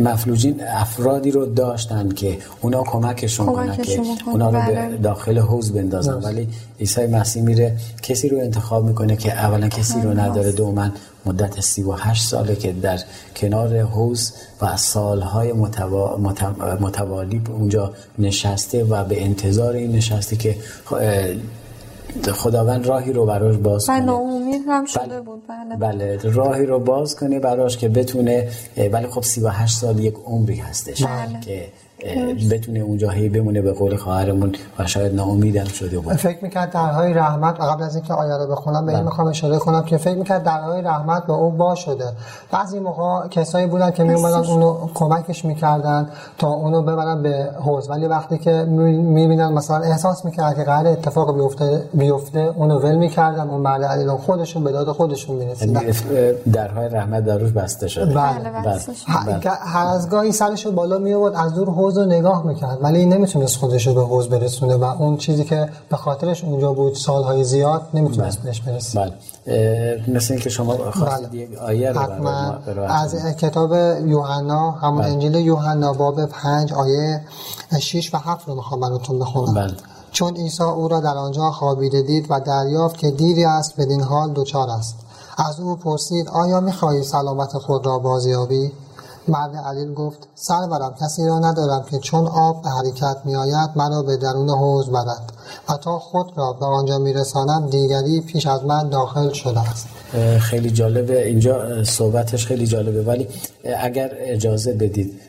مفلوجین 0.00 0.60
افرادی 0.68 1.30
رو 1.30 1.46
داشتن 1.46 2.08
که 2.08 2.38
اونا 2.60 2.82
کمکشون 2.82 3.46
کنن 3.46 3.76
که 3.76 4.00
اونا 4.26 4.50
رو 4.50 4.60
به 4.66 4.74
بله. 4.74 4.96
داخل 4.96 5.38
حوز 5.38 5.72
بندازن. 5.72 6.14
ولی 6.14 6.48
عیسی 6.80 7.06
مسیح 7.06 7.42
میره 7.42 7.76
کسی 8.02 8.28
رو 8.28 8.38
انتخاب 8.38 8.84
می‌کنه 8.84 9.16
که 9.16 9.32
اولا 9.32 9.68
کسی 9.68 10.00
رو 10.00 10.20
نداره. 10.20 10.52
دوما 10.52 10.88
مدت 11.26 11.60
38 11.60 12.28
ساله 12.28 12.56
که 12.56 12.72
در 12.72 12.98
کنار 13.36 13.80
حوز 13.80 14.32
و 14.62 14.76
سالهای 14.76 15.52
متوا... 15.52 16.16
متوالی 16.80 17.42
اونجا 17.48 17.92
نشسته 18.18 18.84
و 18.84 19.04
به 19.04 19.24
انتظار 19.24 19.74
این 19.74 19.92
نشسته 19.92 20.36
که 20.36 20.56
خداوند 22.32 22.86
راهی 22.86 23.12
رو 23.12 23.26
براش 23.26 23.56
باز 23.56 23.86
کنه 23.86 24.12
امید 24.12 24.62
هم 24.68 24.84
شده 24.84 25.06
بله. 25.06 25.20
بود 25.20 25.42
بله. 25.46 25.76
بله 25.76 26.18
راهی 26.22 26.66
رو 26.66 26.80
باز 26.80 27.16
کنه 27.16 27.40
براش 27.40 27.76
که 27.76 27.88
بتونه 27.88 28.48
ولی 28.92 29.06
خب 29.06 29.22
38 29.22 29.76
سال 29.76 30.00
یک 30.00 30.14
عمری 30.26 30.56
هستش 30.56 31.02
بله. 31.02 31.40
که 31.40 31.66
بتونه 32.50 32.80
اونجا 32.80 33.10
هی 33.10 33.28
بمونه 33.28 33.62
به 33.62 33.72
قول 33.72 33.96
خواهرمون 33.96 34.52
و 34.78 34.86
شاید 34.86 35.14
ناامیدم 35.14 35.64
شده 35.64 35.98
بود 35.98 36.12
فکر 36.12 36.38
می‌کرد 36.42 36.70
درهای 36.70 37.14
رحمت 37.14 37.60
قبل 37.60 37.82
از 37.82 37.96
اینکه 37.96 38.14
آیه 38.14 38.36
رو 38.36 38.46
بخونم 38.46 38.86
به 38.86 38.92
این 38.92 39.00
بله. 39.00 39.04
می‌خوام 39.04 39.28
اشاره 39.28 39.58
کنم 39.58 39.82
که 39.82 39.96
فکر 39.96 40.18
می‌کرد 40.18 40.42
درهای 40.42 40.82
رحمت 40.82 41.26
به 41.26 41.32
اون 41.32 41.56
با 41.56 41.74
شده. 41.74 42.04
بعضی 42.52 42.78
موقع 42.78 43.28
کسایی 43.28 43.66
بودن 43.66 43.90
که 43.90 44.04
میومدن 44.04 44.46
اونو 44.46 44.88
کمکش 44.94 45.44
می‌کردن 45.44 46.08
تا 46.38 46.48
اونو 46.48 46.82
ببرن 46.82 47.22
به 47.22 47.50
حوز 47.60 47.90
ولی 47.90 48.06
وقتی 48.06 48.38
که 48.38 48.50
می‌بینن 48.52 49.52
مثلا 49.52 49.76
احساس 49.76 50.24
می‌کرد 50.24 50.56
که 50.56 50.64
قرار 50.64 50.86
اتفاق 50.86 51.36
بیفته 51.36 51.82
بیفته 51.94 52.52
اونو 52.56 52.78
ول 52.78 52.96
می‌کردن 52.96 53.50
اون 53.50 53.60
مرد 53.60 53.84
علی 53.84 54.08
خودشون 54.08 54.64
به 54.64 54.72
داد 54.72 54.92
خودشون 54.92 55.36
می‌رسیدن 55.36 55.80
یعنی 55.80 56.32
درهای 56.52 56.88
رحمت 56.88 57.24
در 57.24 57.38
روش 57.38 57.52
بسته 57.52 57.88
شده. 57.88 58.14
بله, 58.14 58.50
بله. 58.50 58.80
بله. 59.26 59.50
هر 59.60 59.86
از 59.86 60.10
گاهی 60.10 60.32
سرشو 60.32 60.72
بالا 60.72 60.98
میورد 60.98 61.34
از 61.34 61.54
دور 61.54 61.70
حوز 61.86 61.98
رو 61.98 62.04
نگاه 62.04 62.46
می‌کرد 62.46 62.78
ولی 62.82 63.06
نمی‌تونست 63.06 63.56
خودش 63.56 63.86
رو 63.86 63.94
به 63.94 64.04
حوز 64.04 64.28
برسونه 64.28 64.76
و 64.76 64.84
اون 64.84 65.16
چیزی 65.16 65.44
که 65.44 65.68
به 65.88 65.96
خاطرش 65.96 66.44
اونجا 66.44 66.72
بود 66.72 66.94
سالهای 66.94 67.44
زیاد 67.44 67.82
نمی‌تونست 67.94 68.38
بله. 68.38 68.46
بهش 68.46 68.60
برسه 68.60 69.00
بله 69.00 69.12
مثل 70.08 70.34
اینکه 70.34 70.50
شما 70.50 70.76
خواستید 70.90 71.28
بله. 71.28 71.38
یک 71.38 71.58
آیه 71.58 71.92
رو 71.92 72.82
از 72.82 73.36
کتاب 73.36 73.72
یوحنا 74.06 74.70
همون 74.70 75.02
بله. 75.02 75.12
انجیل 75.12 75.34
یوحنا 75.34 75.92
باب 75.92 76.26
5 76.26 76.72
آیه 76.72 77.20
6 77.78 78.14
و 78.14 78.18
7 78.18 78.48
رو 78.48 78.54
می‌خوام 78.54 78.80
براتون 78.80 79.18
بخونم 79.18 79.54
بله. 79.54 79.74
چون 80.12 80.36
عیسی 80.36 80.62
او 80.62 80.88
را 80.88 81.00
در 81.00 81.16
آنجا 81.16 81.50
خوابیده 81.50 82.02
دید 82.02 82.26
و 82.30 82.40
دریافت 82.40 82.98
که 82.98 83.10
دیری 83.10 83.44
است 83.44 83.80
بدین 83.80 84.02
حال 84.02 84.32
دوچار 84.32 84.70
است 84.70 84.96
از 85.38 85.60
او 85.60 85.76
پرسید 85.76 86.28
آیا 86.28 86.60
می‌خواهی 86.60 87.02
سلامت 87.02 87.52
خود 87.52 87.86
را 87.86 87.98
بازیابی 87.98 88.72
مرد 89.28 89.56
علیل 89.56 89.94
گفت 89.94 90.28
سرورم 90.34 90.94
کسی 91.02 91.26
را 91.26 91.38
ندارم 91.38 91.84
که 91.90 91.98
چون 91.98 92.26
آب 92.26 92.62
به 92.62 92.68
حرکت 92.70 93.16
می 93.24 93.36
آید 93.36 93.70
مرا 93.76 94.02
به 94.02 94.16
درون 94.16 94.48
حوز 94.48 94.90
برد 94.90 95.32
و 95.68 95.76
تا 95.76 95.98
خود 95.98 96.32
را 96.36 96.52
به 96.52 96.66
آنجا 96.66 96.98
می 96.98 97.12
رسانم 97.12 97.70
دیگری 97.70 98.20
پیش 98.20 98.46
از 98.46 98.64
من 98.64 98.88
داخل 98.88 99.32
شده 99.32 99.60
است. 99.60 99.86
خیلی 100.40 100.70
جالبه. 100.70 101.26
اینجا 101.26 101.84
صحبتش 101.84 102.46
خیلی 102.46 102.66
جالبه. 102.66 103.02
ولی 103.02 103.28
اگر 103.78 104.10
اجازه 104.18 104.72
بدید 104.72 105.20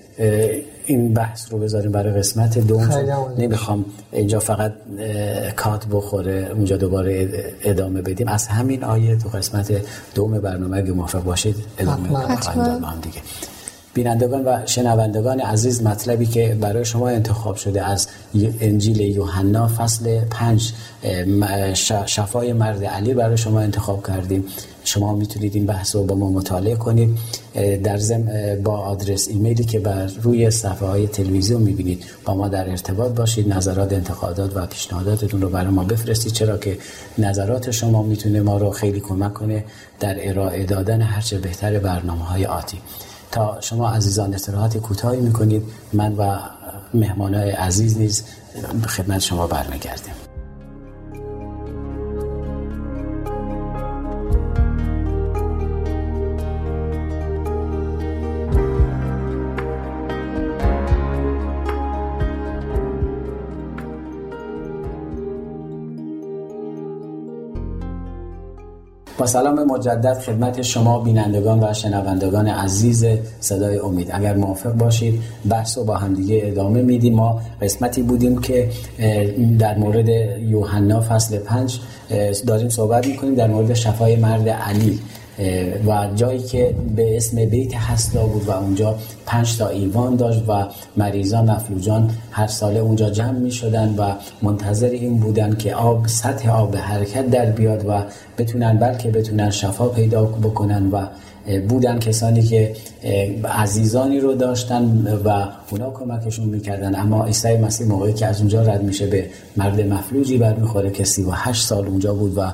این 0.85 1.13
بحث 1.13 1.51
رو 1.51 1.59
بذاریم 1.59 1.91
برای 1.91 2.13
قسمت 2.13 2.57
دوم. 2.57 2.89
نمی‌خوام 3.37 3.85
اینجا 4.11 4.39
فقط 4.39 4.71
کات 5.55 5.85
بخوره 5.85 6.51
اونجا 6.55 6.77
دوباره 6.77 7.29
ادامه 7.63 8.01
بدیم. 8.01 8.27
از 8.27 8.47
همین 8.47 8.83
آیه 8.83 9.17
تو 9.17 9.29
قسمت 9.29 9.81
دوم 10.15 10.39
برنامه 10.39 10.77
اگه 10.77 10.91
موافق 10.91 11.23
باشید 11.23 11.55
ادامه 11.77 12.09
خواهیم 12.37 12.63
داد. 12.63 12.83
هم 12.83 12.99
دیگه. 13.01 13.21
بینندگان 13.97 14.45
و 14.45 14.65
شنوندگان 14.65 15.39
عزیز 15.39 15.83
مطلبی 15.83 16.25
که 16.25 16.57
برای 16.61 16.85
شما 16.85 17.09
انتخاب 17.09 17.55
شده 17.55 17.85
از 17.85 18.07
انجیل 18.61 18.99
یوحنا 18.99 19.67
فصل 19.67 20.19
پنج 20.29 20.73
شفای 22.05 22.53
مرد 22.53 22.83
علی 22.83 23.13
برای 23.13 23.37
شما 23.37 23.59
انتخاب 23.59 24.07
کردیم. 24.07 24.43
شما 24.83 25.15
می‌تونید 25.15 25.55
این 25.55 25.65
بحث 25.65 25.95
رو 25.95 26.03
با 26.03 26.15
ما 26.15 26.29
مطالعه 26.29 26.75
کنید. 26.75 27.17
در 27.83 27.97
زم 27.97 28.27
با 28.63 28.77
آدرس 28.77 29.27
ایمیلی 29.27 29.63
که 29.63 29.79
بر 29.79 30.05
روی 30.21 30.51
صفحه 30.51 30.87
های 30.87 31.07
تلویزیون 31.07 31.61
می‌بینید 31.61 32.03
با 32.25 32.33
ما 32.35 32.47
در 32.47 32.69
ارتباط 32.69 33.11
باشید. 33.11 33.53
نظرات 33.53 33.93
انتقادات 33.93 34.57
و 34.57 34.65
پیشنهاداتتون 34.65 35.41
رو 35.41 35.49
برای 35.49 35.71
ما 35.71 35.83
بفرستید. 35.83 36.31
چرا 36.31 36.57
که 36.57 36.77
نظرات 37.17 37.71
شما 37.71 38.03
می‌تونه 38.03 38.41
ما 38.41 38.57
رو 38.57 38.71
خیلی 38.71 38.99
کمک 38.99 39.33
کنه 39.33 39.63
در 39.99 40.29
ارائه 40.29 40.65
دادن 40.65 41.01
هرچه 41.01 41.37
بهتر 41.37 41.79
برنامه 41.79 42.25
های 42.25 42.45
آتی. 42.45 42.77
تا 43.31 43.61
شما 43.61 43.89
عزیزان 43.89 44.33
استراحت 44.33 44.77
کوتاهی 44.77 45.21
می‌کنید. 45.21 45.63
من 45.93 46.15
و 46.15 46.39
مهمانای 46.93 47.51
عزیز 47.51 47.97
نیز 47.97 48.23
خدمت 48.87 49.19
شما 49.19 49.47
برمیگردیم. 49.47 50.26
سلام 69.27 69.63
مجدد 69.63 70.19
خدمت 70.19 70.61
شما 70.61 70.99
بینندگان 70.99 71.63
و 71.63 71.73
شنوندگان 71.73 72.47
عزیز 72.47 73.05
صدای 73.39 73.77
امید. 73.77 74.09
اگر 74.13 74.35
موافق 74.35 74.71
باشید 74.73 75.21
بحث 75.49 75.77
رو 75.77 75.83
با 75.83 75.95
همدیگه 75.95 76.41
ادامه 76.43 76.81
میدیم. 76.81 77.15
ما 77.15 77.41
قسمتی 77.61 78.01
بودیم 78.01 78.41
که 78.41 78.69
در 79.59 79.77
مورد 79.77 80.09
یوحنا 80.49 81.01
فصل 81.01 81.37
پنج 81.37 81.79
داریم 82.47 82.69
صحبت 82.69 83.07
می‌کنیم. 83.07 83.35
در 83.35 83.47
مورد 83.47 83.73
شفای 83.73 84.15
مرد 84.15 84.49
علی. 84.49 84.99
و 85.87 86.07
جایی 86.15 86.39
که 86.39 86.75
به 86.95 87.17
اسم 87.17 87.45
بیت 87.45 87.75
حسدا 87.75 88.25
بود 88.25 88.47
و 88.47 88.51
اونجا 88.51 88.95
پنج 89.25 89.57
تا 89.57 89.67
ایوان 89.67 90.15
داشت 90.15 90.43
و 90.47 90.65
مریضان 90.97 91.51
مفلوجان 91.51 92.11
هر 92.31 92.47
ساله 92.47 92.79
اونجا 92.79 93.09
جمع 93.09 93.39
می 93.39 93.51
شدن 93.51 93.95
و 93.97 94.11
منتظر 94.41 94.89
این 94.89 95.17
بودن 95.17 95.55
که 95.55 95.75
آب 95.75 96.07
سطح 96.07 96.49
آب 96.49 96.71
به 96.71 96.79
حرکت 96.79 97.29
در 97.29 97.45
بیاد 97.45 97.85
و 97.87 98.03
بتونن 98.37 98.77
بلکه 98.77 99.11
بتونن 99.11 99.49
شفا 99.49 99.87
پیدا 99.87 100.25
بکنن 100.25 100.89
و 100.89 101.05
بودن 101.69 101.99
کسانی 101.99 102.41
که 102.41 102.75
عزیزانی 103.45 104.19
رو 104.19 104.33
داشتن 104.33 105.07
و 105.25 105.45
اونا 105.71 105.91
کمکشون 105.91 106.45
می‌کردن 106.45 106.95
اما 106.95 107.25
عیسی 107.25 107.57
مسیح 107.57 107.87
موقعی 107.87 108.13
که 108.13 108.25
از 108.25 108.39
اونجا 108.39 108.61
رد 108.61 108.83
میشه 108.83 109.07
به 109.07 109.29
مرد 109.57 109.81
مفلوجی 109.81 110.37
برمیخوره 110.37 110.91
که 110.91 111.03
38 111.03 111.65
سال 111.65 111.87
اونجا 111.87 112.13
بود 112.13 112.37
و 112.37 112.53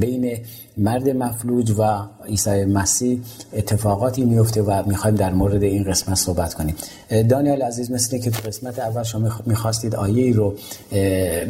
بین 0.00 0.38
مرد 0.78 1.08
مفلوج 1.08 1.70
و 1.78 1.82
عیسی 2.26 2.64
مسیح 2.64 3.20
اتفاقاتی 3.52 4.24
میفته 4.24 4.62
و 4.62 4.82
می‌خوایم 4.86 5.16
در 5.16 5.32
مورد 5.32 5.62
این 5.62 5.84
قسمت 5.84 6.14
صحبت 6.14 6.54
کنیم 6.54 6.74
دانیال 7.28 7.62
عزیز 7.62 7.90
مثل 7.90 8.18
که 8.18 8.30
تو 8.30 8.48
قسمت 8.48 8.78
اول 8.78 9.02
شما 9.02 9.28
می‌خواستید 9.46 9.94
آیه 9.94 10.22
ای 10.22 10.32
رو 10.32 10.54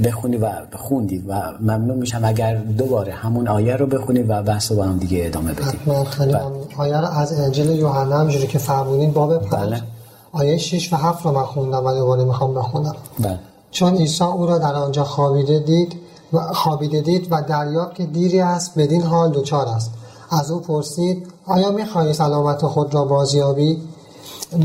بخونی 0.05 0.37
و 0.37 0.53
خوندید 0.73 1.25
و 1.29 1.33
ممنون 1.61 1.99
میشم 1.99 2.21
اگر 2.25 2.57
دوباره 2.57 3.13
همون 3.13 3.49
آیه 3.49 3.77
رو 3.77 3.87
بخونید 3.87 4.27
و 4.29 4.43
بحث 4.43 4.71
رو 4.71 4.77
با 4.77 4.85
هم 4.85 4.99
دیگه 4.99 5.27
ادامه 5.27 5.53
بدید 5.53 5.81
بله. 6.19 6.41
آیه 6.77 7.01
رو 7.01 7.07
از 7.07 7.41
انجیل 7.41 7.71
یوحنا 7.71 8.19
همجوری 8.19 8.47
که 8.47 8.59
فرمودین 8.59 9.11
باب 9.11 9.51
بله. 9.51 9.83
آیه 10.37 10.57
6 10.57 10.93
و 10.93 10.97
7 10.97 11.27
رو 11.27 11.33
من 11.33 11.45
خوندم 11.45 11.87
و 11.87 11.95
دوباره 11.95 12.25
می‌خوام 12.25 12.55
بخونم. 12.55 12.97
بله. 13.19 13.39
چون 13.71 13.97
عیسی 13.97 14.25
او 14.25 14.47
را 14.47 14.59
در 14.59 14.75
آنجا 14.75 15.05
خوابیده 15.05 15.59
دید 15.59 15.97
و 16.33 16.53
خوابیده 16.53 17.01
دید 17.01 17.29
و 17.31 17.43
دریافت 17.43 17.95
که 17.95 18.07
دیری 18.07 18.41
است 18.41 18.79
بدین 18.79 19.03
حال 19.03 19.31
دوچار 19.31 19.67
است. 19.67 19.91
از 20.31 20.51
او 20.51 20.61
پرسید 20.61 21.27
آیا 21.47 21.71
می‌خواهی 21.71 22.13
سلامت 22.13 22.67
خود 22.67 22.95
را 22.95 23.05
بازیابی؟ 23.05 23.83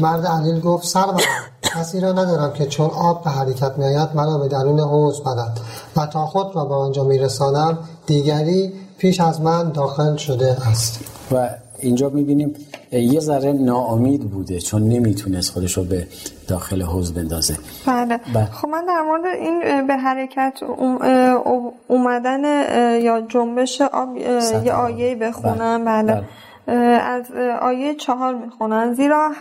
مرد 0.02 0.26
علیل 0.26 0.60
گفت 0.60 0.88
سرورم 0.88 1.20
کسی 1.62 2.00
را 2.00 2.12
ندارم 2.12 2.54
که 2.54 2.66
چون 2.66 2.90
آب 2.90 3.24
به 3.24 3.30
حرکت 3.30 3.78
میآید 3.78 4.10
مرا 4.16 4.38
به 4.38 4.48
درون 4.48 4.80
حوز 4.80 5.22
برد 5.22 5.60
و 5.96 6.06
تا 6.06 6.26
خود 6.26 6.56
را 6.56 6.66
به 6.66 6.76
آنجا 6.76 7.04
میرسانم 7.04 7.78
دیگری 8.06 8.74
پیش 8.98 9.20
از 9.20 9.42
من 9.42 9.72
داخل 9.72 10.16
شده 10.16 10.58
است. 10.70 11.00
و 11.32 11.50
اینجا 11.82 12.10
می‌بینیم 12.10 12.54
یه 12.92 13.20
ذره 13.20 13.52
ناامید 13.54 14.22
بوده 14.22 14.60
چون 14.60 14.84
نمی‌تونست 14.84 15.52
خودش 15.52 15.78
رو 15.78 15.84
به 15.84 16.08
داخل 16.48 16.82
حوز 16.82 17.14
بندازه 17.14 17.58
بله. 17.88 18.20
بله. 18.34 18.46
خب 18.46 18.68
من 18.68 18.86
در 18.86 19.02
مورد 19.02 19.26
این 19.26 19.88
به 19.88 19.96
حرکت 19.96 20.60
اومدن 21.88 22.44
یا 23.02 23.22
جنبش 23.22 23.82
آب 23.82 24.18
یه 24.66 24.74
آیه 24.74 25.16
بخونم 25.16 25.86
بله, 25.86 26.14
بله. 26.14 26.24
از 27.02 27.32
آیه 27.62 27.96
چهار 27.96 28.36
می‌خونن. 28.36 28.94
زیرا, 28.94 29.32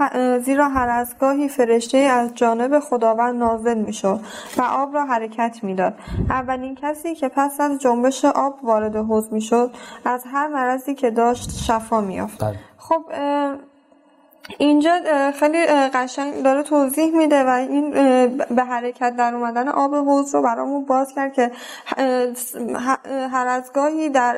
زیرا 0.44 0.68
هر 0.68 0.88
از 0.88 1.18
گاهی 1.18 1.49
فرشته 1.49 1.99
از 1.99 2.34
جانب 2.34 2.80
خداوند 2.80 3.38
نازل 3.38 3.78
می‌شد 3.78 4.20
و 4.56 4.62
آب 4.62 4.94
را 4.94 5.04
حرکت 5.04 5.58
می‌داد. 5.62 5.94
اولین 6.30 6.75
کسی 6.75 7.14
که 7.14 7.28
پس 7.28 7.60
از 7.60 7.78
جنبش 7.78 8.25
آب 8.25 8.58
وارد 8.62 8.96
حوض 8.96 9.32
می‌شد 9.32 9.70
از 10.04 10.25
هر 10.32 10.49
مرضی 10.49 10.94
که 10.94 11.10
داشت 11.10 11.50
شفا 11.50 12.00
میافت 12.00 12.44
بله. 12.44 12.56
خب 12.78 13.04
اینجا 14.59 14.90
خیلی 15.40 15.66
قشنگ 15.95 16.42
داره 16.42 16.62
توضیح 16.62 17.16
میده 17.16 17.45
و 17.45 17.49
این 17.49 17.90
به 18.57 18.64
حرکت 18.64 19.14
در 19.19 19.35
اومدن 19.35 19.69
آب 19.69 19.95
حوض 19.95 20.35
رو 20.35 20.42
برامون 20.42 20.85
باز 20.85 21.12
کرد 21.14 21.33
که 21.33 21.50
هر 23.33 23.47
از 23.47 23.71
گاهی 23.75 24.09
در 24.09 24.35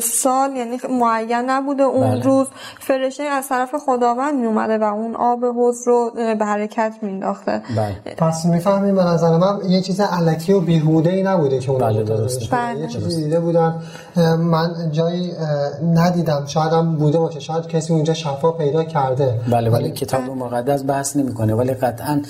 سال 0.00 0.56
یعنی 0.56 0.78
معین 0.90 1.50
نبوده 1.50 1.82
اون 1.82 2.10
بله. 2.10 2.22
روز 2.22 2.46
فرشته 2.80 3.22
از 3.22 3.48
طرف 3.48 3.74
خداوند 3.74 4.34
میومده 4.34 4.78
و 4.78 4.84
اون 4.84 5.16
آب 5.16 5.44
حوض 5.44 5.88
رو 5.88 6.10
به 6.38 6.44
حرکت 6.44 6.94
مینداخته 7.02 7.62
بله. 7.76 8.14
پس 8.16 8.44
می‌فهمیم 8.44 8.94
به 8.94 9.04
نظر 9.04 9.36
من 9.36 9.58
یه 9.68 9.80
چیز 9.80 10.00
علکی 10.00 10.52
و 10.52 10.60
بیهوده 10.60 11.10
ای 11.10 11.22
نبوده 11.22 11.58
که 11.58 11.70
اون 11.70 11.80
بله 11.80 12.02
درسته. 12.02 12.56
بله. 12.56 12.80
یه 12.80 12.88
چیزی 12.88 13.24
دیده 13.24 13.40
بودن 13.40 13.82
من 14.38 14.90
جایی 14.92 15.32
ندیدم 15.94 16.44
شاید 16.46 16.72
هم 16.72 16.96
بوده 16.96 17.18
باشه 17.18 17.40
شاید 17.40 17.66
کسی 17.66 17.92
اونجا 17.92 18.14
شفا 18.14 18.52
پیدا 18.52 18.84
کرده. 19.02 19.40
بله 19.50 19.70
ولی 19.70 19.90
کتاب 19.90 20.20
مقدس 20.20 20.84
بحث 20.86 21.16
نمی‌کنه. 21.16 21.54
ولی 21.54 21.72
قطعا 21.72 22.22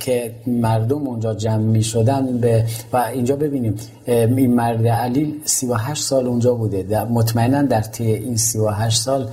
که 0.00 0.34
مردم 0.46 1.06
اونجا 1.06 1.34
جمع 1.34 1.56
می 1.56 1.82
شدن 1.82 2.38
به 2.38 2.64
و 2.92 2.96
اینجا 2.96 3.36
ببینیم 3.36 3.74
این 4.06 4.54
مرد 4.54 4.86
علیل 4.86 5.40
38 5.44 6.02
سال 6.02 6.26
اونجا 6.26 6.54
بوده. 6.54 7.04
مطمئنا 7.04 7.62
در 7.62 7.80
طی 7.80 8.12
این 8.12 8.36
38 8.36 9.00
سال 9.00 9.28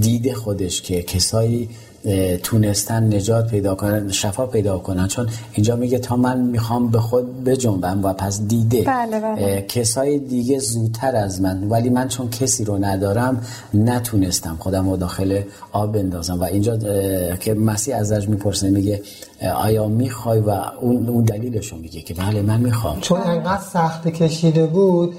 دیده 0.00 0.34
خودش 0.34 0.82
که 0.82 1.02
کسایی 1.02 1.68
تونستن 2.42 3.14
نجات 3.14 3.46
پیدا 3.46 3.74
کنن 3.74 4.10
شفا 4.10 4.46
پیدا 4.46 4.78
کنن. 4.78 5.08
چون 5.08 5.26
اینجا 5.52 5.76
میگه 5.76 5.98
تا 5.98 6.16
من 6.16 6.40
می‌خوام 6.40 6.88
به 6.88 7.00
خود 7.00 7.44
بجنبم 7.44 8.04
و 8.04 8.12
پس 8.12 8.40
دیده. 8.40 8.82
بله 8.82 9.20
بله. 9.20 9.62
کسای 9.68 10.18
دیگه 10.18 10.58
زودتر 10.58 11.16
از 11.16 11.40
من. 11.40 11.68
ولی 11.68 11.90
من 11.90 12.08
چون 12.08 12.30
کسی 12.30 12.64
رو 12.64 12.78
ندارم 12.78 13.42
نتونستم 13.74 14.56
خودم 14.58 14.90
رو 14.90 14.96
داخل 14.96 15.42
آب 15.72 15.92
بندازم. 15.92 16.40
و 16.40 16.44
اینجا 16.44 16.76
که 17.36 17.54
مسیح 17.54 17.96
ازش 17.96 18.28
می‌پرسه 18.28 18.70
میگه 18.70 19.02
آیا 19.56 19.88
می‌خوای؟ 19.88 20.40
و 20.40 20.50
اون, 20.80 21.08
اون 21.08 21.24
دلیلش 21.24 21.72
رو 21.72 21.78
میگه 21.78 22.00
که 22.00 22.14
بله 22.14 22.42
من 22.42 22.60
می‌خوام. 22.60 23.00
چون 23.00 23.20
انقدر 23.20 23.62
سخت 23.72 24.08
کشیده 24.08 24.66
بود 24.66 25.14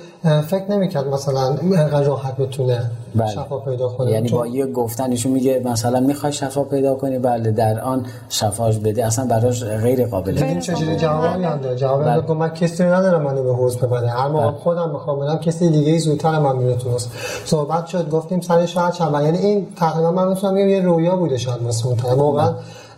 فکر 0.48 0.72
نمی‌کرد 0.72 1.08
مثلا 1.08 1.58
انقدر 1.62 2.04
راحت 2.04 2.38
بتونه 2.38 2.92
بله. 3.16 3.32
شفا 3.32 3.60
پیدا 3.60 3.90
کنه. 3.90 4.12
یعنی 4.12 4.30
چون... 4.30 4.40
با 4.40 4.48
یه 4.48 4.66
گفتنشون 4.66 5.32
میگه 5.32 5.62
مثلا 5.66 6.00
می‌خوای 6.00 6.34
شفا 6.34 6.64
پیدا 6.70 6.96
کنی 6.96 7.20
بله 7.20 7.52
در 7.52 7.80
آن 7.80 8.06
شفاش 8.30 8.78
بده 8.78 9.06
اصلا 9.06 9.26
براش 9.26 9.64
غیر 9.64 10.06
قابله 10.06 10.46
این 10.46 10.60
چجوری 10.60 10.96
جوابی 10.96 11.44
هم 11.44 11.58
داره 11.58 11.76
جواب 11.76 12.04
بله. 12.04 12.28
که 12.28 12.34
من 12.34 12.50
کسی 12.50 12.84
ندارم 12.84 13.22
منو 13.22 13.44
به 13.44 13.54
حوض 13.54 13.78
ببره. 13.78 14.10
هر 14.10 14.28
موقع 14.28 14.48
بله. 14.48 14.60
خودم 14.60 14.90
می‌خوام 14.90 15.20
برم 15.20 15.38
کسی 15.40 15.70
دیگه 15.70 15.92
ای 15.92 16.00
زودتر 16.00 16.40
من 16.40 16.56
میره 16.56 16.76
تو 16.76 16.98
صحبت 17.46 17.86
شد 17.86 18.10
گفتیم 18.10 18.42
سر 18.42 18.66
شاید 18.66 18.94
چند 18.94 19.14
یعنی 19.24 19.38
این 19.38 19.68
تقریبا 19.76 20.12
من 20.12 20.28
می‌تونم 20.28 20.58
یه 20.58 20.82
رویا 20.82 21.16
بوده 21.16 21.38
شاید 21.38 21.62
واسه 21.62 21.88
اون 21.88 21.98
واقعا 22.18 22.54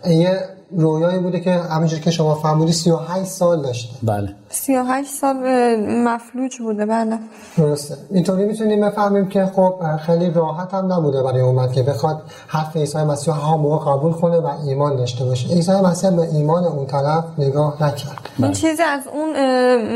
یه 0.07 0.39
رویایی 0.71 1.19
بوده 1.19 1.39
که 1.39 1.51
همینجور 1.51 1.99
که 1.99 2.11
شما 2.11 2.35
فرمودی 2.35 2.73
38 2.73 3.23
سال 3.23 3.61
داشته. 3.61 3.95
بله. 4.03 4.35
38 4.51 5.09
سال 5.11 5.35
مفلوج 5.79 6.57
بوده 6.57 6.85
بله. 6.85 7.19
درسته. 7.57 7.95
اینطوری 8.11 8.45
می‌تونیم 8.45 8.89
بفهمیم 8.89 9.29
که 9.29 9.45
خب 9.45 9.75
خیلی 10.05 10.31
راحت 10.31 10.73
هم 10.73 10.93
نبوده 10.93 11.23
برای 11.23 11.41
اومد 11.41 11.71
که 11.71 11.83
بخواد 11.83 12.21
حرف 12.47 12.75
عیسی 12.75 12.97
مسیح 12.97 13.33
ها 13.33 13.57
موقع 13.57 13.91
قبول 13.91 14.13
کنه 14.13 14.37
و 14.37 14.49
ایمان 14.67 14.95
داشته 14.95 15.25
باشه. 15.25 15.47
عیسی 15.47 15.71
مسیح 15.71 16.09
به 16.09 16.21
ایمان 16.21 16.63
اون 16.63 16.85
طرف 16.85 17.23
نگاه 17.37 17.83
نکرد. 17.83 18.29
این 18.39 18.51
چیزی 18.51 18.83
از 18.83 19.07
اون 19.07 19.29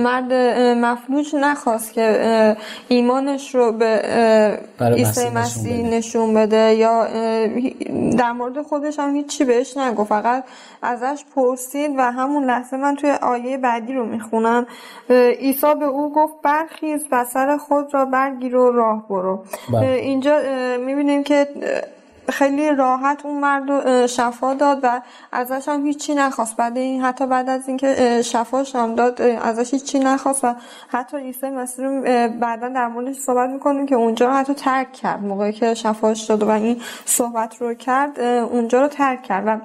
مرد 0.01 0.33
مفلوج 0.77 1.35
نخواست 1.35 1.93
که 1.93 2.57
ایمانش 2.87 3.55
رو 3.55 3.71
به 3.71 4.01
عیسی 4.79 5.29
مسیح 5.29 5.89
نشون 5.89 6.33
بده. 6.33 6.75
یا 6.75 7.07
در 8.17 8.31
مورد 8.31 8.61
خودش 8.61 8.99
هم 8.99 9.15
هیچی 9.15 9.45
بهش 9.45 9.77
نگو 9.77 10.03
فقط 10.03 10.43
ازش 10.81 11.23
پرسید 11.35 11.91
و 11.97 12.01
همون 12.11 12.43
لحظه 12.43 12.77
من 12.77 12.95
توی 12.95 13.11
آیه 13.11 13.57
بعدی 13.57 13.93
رو 13.93 14.05
می‌خونم. 14.05 14.44
عیسی 15.09 15.75
به 15.79 15.85
او 15.85 16.13
گفت 16.13 16.33
برخیز 16.43 17.05
و 17.11 17.25
سر 17.25 17.57
خود 17.57 17.93
را 17.93 18.05
برگیر 18.05 18.55
و 18.55 18.71
راه 18.71 19.07
برو. 19.07 19.43
بله. 19.73 19.87
اینجا 19.87 20.39
می‌بینیم 20.79 21.23
که 21.23 21.47
خیلی 22.29 22.75
راحت 22.75 23.25
اون 23.25 23.39
مرد 23.39 24.05
شفا 24.05 24.53
داد 24.53 24.79
و 24.83 25.01
ازش 25.31 25.69
هم 25.69 25.85
هیچی 25.85 26.15
نخواست. 26.15 26.57
بعد 26.57 26.77
این 26.77 27.01
حتی 27.01 27.27
بعد 27.27 27.49
از 27.49 27.67
اینکه 27.67 28.21
شفاش 28.21 28.75
هم 28.75 28.95
داد 28.95 29.21
ازش 29.21 29.73
هیچی 29.73 29.99
نخواست 29.99 30.43
و 30.43 30.55
حتی 30.87 31.17
عیسی 31.17 31.49
مسیح 31.49 31.85
رو 31.85 32.01
بعدا 32.39 32.69
در 32.69 32.87
موردش 32.87 33.15
صحبت 33.15 33.49
می‌کنیم 33.49 33.85
که 33.85 33.95
اونجا 33.95 34.27
رو 34.27 34.33
حتی 34.33 34.53
ترک 34.53 34.93
کرد. 34.93 35.23
موقعی 35.23 35.53
که 35.53 35.73
شفاش 35.73 36.23
داد 36.23 36.43
و 36.43 36.49
این 36.49 36.81
صحبت 37.05 37.61
رو 37.61 37.73
کرد 37.73 38.19
اونجا 38.19 38.81
رو 38.81 38.87
ترک 38.87 39.23
کرد 39.23 39.43
و 39.47 39.57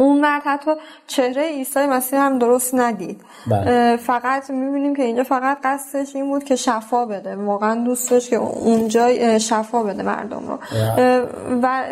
اون 0.00 0.20
مرد 0.20 0.42
حتی 0.44 0.70
چهره 1.06 1.42
عیسی 1.42 1.86
مسیح 1.86 2.18
هم 2.18 2.38
درست 2.38 2.74
ندید. 2.74 3.20
بله. 3.50 3.96
فقط 3.96 4.50
می‌بینیم 4.50 4.96
که 4.96 5.02
اینجا 5.02 5.22
فقط 5.22 5.58
قصدش 5.64 6.16
این 6.16 6.26
بود 6.26 6.44
که 6.44 6.56
شفا 6.56 7.06
بده. 7.06 7.36
واقعا 7.36 7.84
دوست 7.84 8.10
داشت 8.10 8.30
که 8.30 8.36
اونجا 8.36 9.38
شفا 9.38 9.82
بده 9.82 10.02
مردم 10.02 10.42
رو. 10.48 10.58
و 11.62 11.84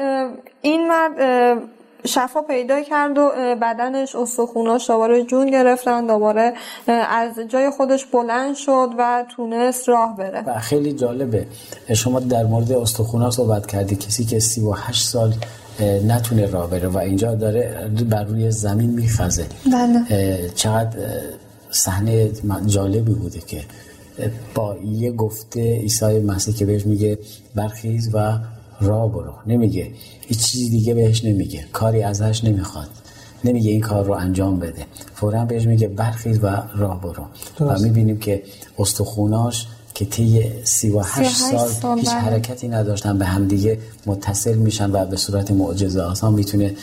این 0.62 0.88
مرد 0.88 1.59
شفا 2.05 2.42
پیدا 2.42 2.81
کرد 2.81 3.18
و 3.18 3.31
بدنش 3.61 4.14
استخوناش 4.14 4.90
دوباره 4.90 5.25
جون 5.25 5.51
گرفتن. 5.51 6.07
دوباره 6.07 6.53
از 6.88 7.40
جای 7.49 7.71
خودش 7.71 8.05
بلند 8.05 8.55
شد 8.55 8.90
و 8.99 9.25
تونست 9.37 9.88
راه 9.88 10.16
بره. 10.16 10.44
و 10.47 10.59
خیلی 10.59 10.92
جالبه. 10.92 11.47
شما 11.94 12.21
در 12.21 12.44
مورد 12.44 12.73
استخونا 12.73 13.31
صحبت 13.31 13.66
کردی. 13.66 13.97
کسی 13.97 14.25
که 14.25 14.40
38 14.40 15.05
سال 15.05 15.33
نتونه 15.81 16.47
راه 16.47 16.71
بره 16.71 16.88
و 16.88 16.99
اینجا 16.99 17.35
داره 17.35 17.91
بر 18.11 18.25
روی 18.25 18.51
زمین 18.51 18.91
میخزه. 18.91 19.47
بله. 19.73 20.51
چقدر 20.55 20.99
صحنه 21.71 22.31
جالبی 22.67 23.12
بوده 23.12 23.38
که 23.38 23.61
با 24.55 24.77
یه 24.85 25.12
گفته 25.12 25.61
عیسی 25.61 26.19
مسیح 26.19 26.55
که 26.55 26.64
بهش 26.64 26.87
میگه 26.87 27.19
برخیز 27.55 28.11
و 28.12 28.38
راه 28.81 29.12
برو. 29.12 29.33
نمیگه 29.47 29.91
هیچ 30.21 30.38
چیزی 30.38 30.71
دیگه 30.71 30.95
بهش 30.95 31.25
نمیگه. 31.25 31.64
کاری 31.73 32.03
ازش 32.03 32.45
نمی‌خواد. 32.45 32.88
نمیگه 33.45 33.71
این 33.71 33.81
کار 33.81 34.05
رو 34.05 34.12
انجام 34.12 34.59
بده. 34.59 34.87
فورا 35.14 35.45
بهش 35.45 35.67
میگه 35.67 35.88
برخیز 35.88 36.38
و 36.43 36.62
راه 36.77 37.01
برو. 37.01 37.25
و 37.61 37.79
می‌بینیم 37.79 38.19
که 38.19 38.43
استخوناش 38.79 39.67
که 39.98 40.04
طی 40.04 40.50
38 40.64 41.37
سال, 41.37 41.68
سال 41.68 41.98
هیچ 41.98 42.08
حرکتی 42.08 42.68
نداشتن 42.68 43.18
به 43.18 43.24
همدیگه 43.24 43.78
متصل 44.06 44.54
میشن 44.54 44.90
و 44.92 45.04
به 45.04 45.16
صورت 45.16 45.50
معجزه 45.50 46.02
آسان 46.02 46.32
می‌تونه 46.32 46.74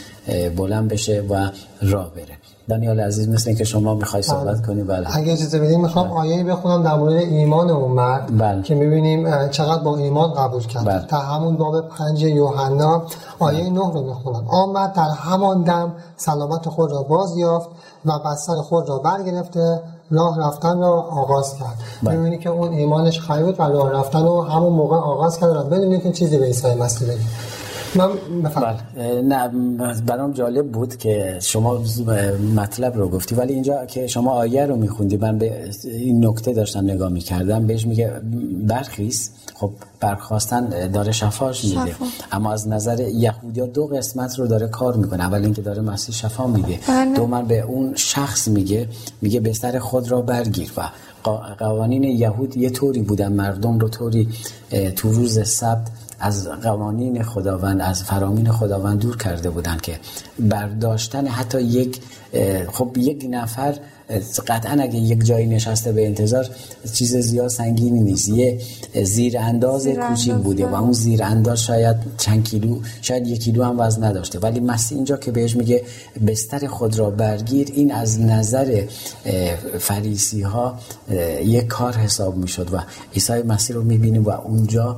بلند 0.58 0.88
بشه 0.88 1.23
و 1.30 1.49
راه 1.82 2.10
بره 2.10 2.38
دانیال 2.69 2.99
عزیز 2.99 3.30
مثل 3.30 3.54
که 3.54 3.63
شما 3.63 3.95
می‌خوای 3.95 4.21
صحبت 4.21 4.65
کنی 4.65 4.84
بله 4.84 5.17
اگه 5.17 5.34
اجازه 5.34 5.60
بدین 5.60 5.82
می‌خوام 5.82 6.08
بله. 6.08 6.15
آیه 6.15 6.43
بخونم 6.43 6.84
در 6.84 6.95
مورد 6.95 7.13
ایمان 7.13 7.69
اون 7.69 7.91
مرد 7.91 8.38
بله. 8.38 8.62
که 8.62 8.75
می‌بینیم 8.75 9.47
چقدر 9.47 9.84
با 9.84 9.97
ایمان 9.97 10.34
قبول 10.34 10.63
کرد 10.63 10.86
بله. 10.86 11.06
تا 11.06 11.19
همون 11.19 11.56
باب 11.58 11.89
پنج 11.89 12.23
یوحنا 12.23 13.06
آیه 13.39 13.60
بله. 13.60 13.69
نه 13.69 13.93
رو 13.93 14.04
می‌خونم 14.04 14.47
آمد 14.47 14.93
در 14.93 15.10
همان 15.10 15.63
دم 15.63 15.93
سلامت 16.17 16.69
خود 16.69 16.91
را 16.91 17.04
باز 17.04 17.38
یافت 17.38 17.69
و 18.06 18.19
بستر 18.19 18.56
خود 18.56 18.89
را 18.89 18.97
برگرفته 18.97 19.82
راه 20.12 20.39
رفتن 20.39 20.80
را 20.80 20.91
آغاز 21.02 21.58
کرد. 21.58 21.78
بله. 22.04 22.15
می‌بینی 22.15 22.38
که 22.38 22.50
اون 22.50 22.74
ایمانش 22.74 23.20
خیلی 23.20 23.52
و 23.52 23.62
راه 23.62 23.91
رفتن 23.91 24.24
رو 24.24 24.41
همون 24.41 24.74
موقع 24.74 24.96
آغاز 24.96 25.38
کرد 25.38 25.70
بدون 25.70 25.91
اینکه 25.91 26.12
چیزی 26.12 26.38
به 26.38 26.46
عیسی 26.46 26.74
مسیح 26.74 27.08
بگه. 27.08 27.20
من 27.96 28.10
بله. 28.42 29.22
نه 29.22 29.48
برام 30.06 30.32
جالب 30.32 30.72
بود 30.72 30.96
که 30.96 31.38
شما 31.42 31.84
مطلب 32.56 32.98
رو 32.98 33.10
گفتی 33.10 33.36
ولی 33.36 33.54
اینجا 33.54 33.86
که 33.86 34.08
شما 34.08 34.32
آیه 34.32 34.66
رو 34.66 34.76
میخوندی 34.76 35.18
من 35.18 35.38
به 35.38 35.70
این 35.84 36.26
نکته 36.26 36.54
داشتم 36.54 36.84
نگاه 36.84 37.10
می‌کردم 37.10 37.68
بهش 37.68 37.86
میگه 37.86 38.12
برخیز 38.68 39.32
خب 39.54 39.72
برخواستن 40.00 40.90
داره 40.92 41.12
شفاش 41.12 41.66
میده 41.66 41.92
شفا. 41.92 42.06
اما 42.32 42.54
از 42.54 42.68
نظر 42.68 43.00
یهودیا 43.00 43.66
دو 43.66 43.88
قسمت 43.88 44.40
رو 44.40 44.48
داره 44.48 44.68
کار 44.68 44.96
می‌کنه 44.96 45.24
اول 45.24 45.44
اینکه 45.44 45.62
داره 45.62 45.82
مسیح 45.82 46.16
شفا 46.16 46.48
میده 46.48 46.80
بله. 46.88 47.16
دوم 47.16 47.46
به 47.46 47.62
اون 47.62 47.96
شخص 47.96 48.48
میگه 48.48 48.88
میگه 49.22 49.40
بستر 49.40 49.80
خود 49.80 50.12
را 50.12 50.22
برگیر 50.22 50.72
و 50.78 50.90
قوانین 51.60 52.04
یهود 52.04 52.58
یه 52.58 52.70
طوری 52.70 53.02
بودن 53.02 53.34
مردم 53.34 53.80
رو 53.80 53.90
طوری 53.90 54.30
تو 54.96 55.12
روز 55.12 55.48
سبت 55.50 55.88
از 56.26 56.48
قوانین 56.48 57.24
خداوند 57.24 57.82
از 57.82 58.04
فرامین 58.04 58.52
خداوند 58.52 59.00
دور 59.00 59.18
کرده 59.18 59.50
بودن 59.50 59.78
که 59.78 60.00
برداشتن 60.40 61.28
حتی 61.28 61.62
یک 61.62 62.00
خب 62.72 62.98
یک 62.98 63.28
نفر 63.30 63.76
قطعا 64.48 64.82
اگه 64.82 64.96
یک 64.96 65.26
جایی 65.26 65.48
نشسته 65.48 65.92
به 65.92 66.06
انتظار 66.06 66.48
چیز 66.94 67.16
زیاد 67.16 67.48
سنگینی 67.48 68.00
نیست. 68.00 68.30
یه 68.30 68.60
زیر 69.04 69.38
انداز 69.38 69.88
کوچیک 69.88 70.34
بوده 70.34 70.68
و 70.68 70.76
اون 70.76 70.94
زیر 70.94 71.24
انداز 71.24 71.62
شاید 71.62 71.96
چند 72.18 72.44
کیلو 72.44 72.80
شاید 73.02 73.28
یک 73.28 73.44
کیلو 73.44 73.64
هم 73.64 73.80
وزن 73.80 74.04
نداشته. 74.04 74.40
ولی 74.40 74.60
مسیح 74.60 74.98
اینجا 74.98 75.18
که 75.18 75.32
بهش 75.32 75.56
میگه 75.56 75.84
بستر 76.28 76.68
خود 76.68 77.00
را 77.00 77.10
برگیر 77.10 77.68
این 77.76 77.92
از 77.92 78.22
نظر 78.22 78.84
فریسی 79.80 80.42
ها 80.42 80.80
یک 81.46 81.68
کار 81.68 81.94
حساب 81.94 82.38
می‌شد 82.38 82.74
و 82.74 82.78
عیسی 83.14 83.34
مسیح 83.34 83.76
رو 83.76 83.84
می‌بینیم 83.84 84.24
و 84.24 84.30
اونجا 84.30 84.98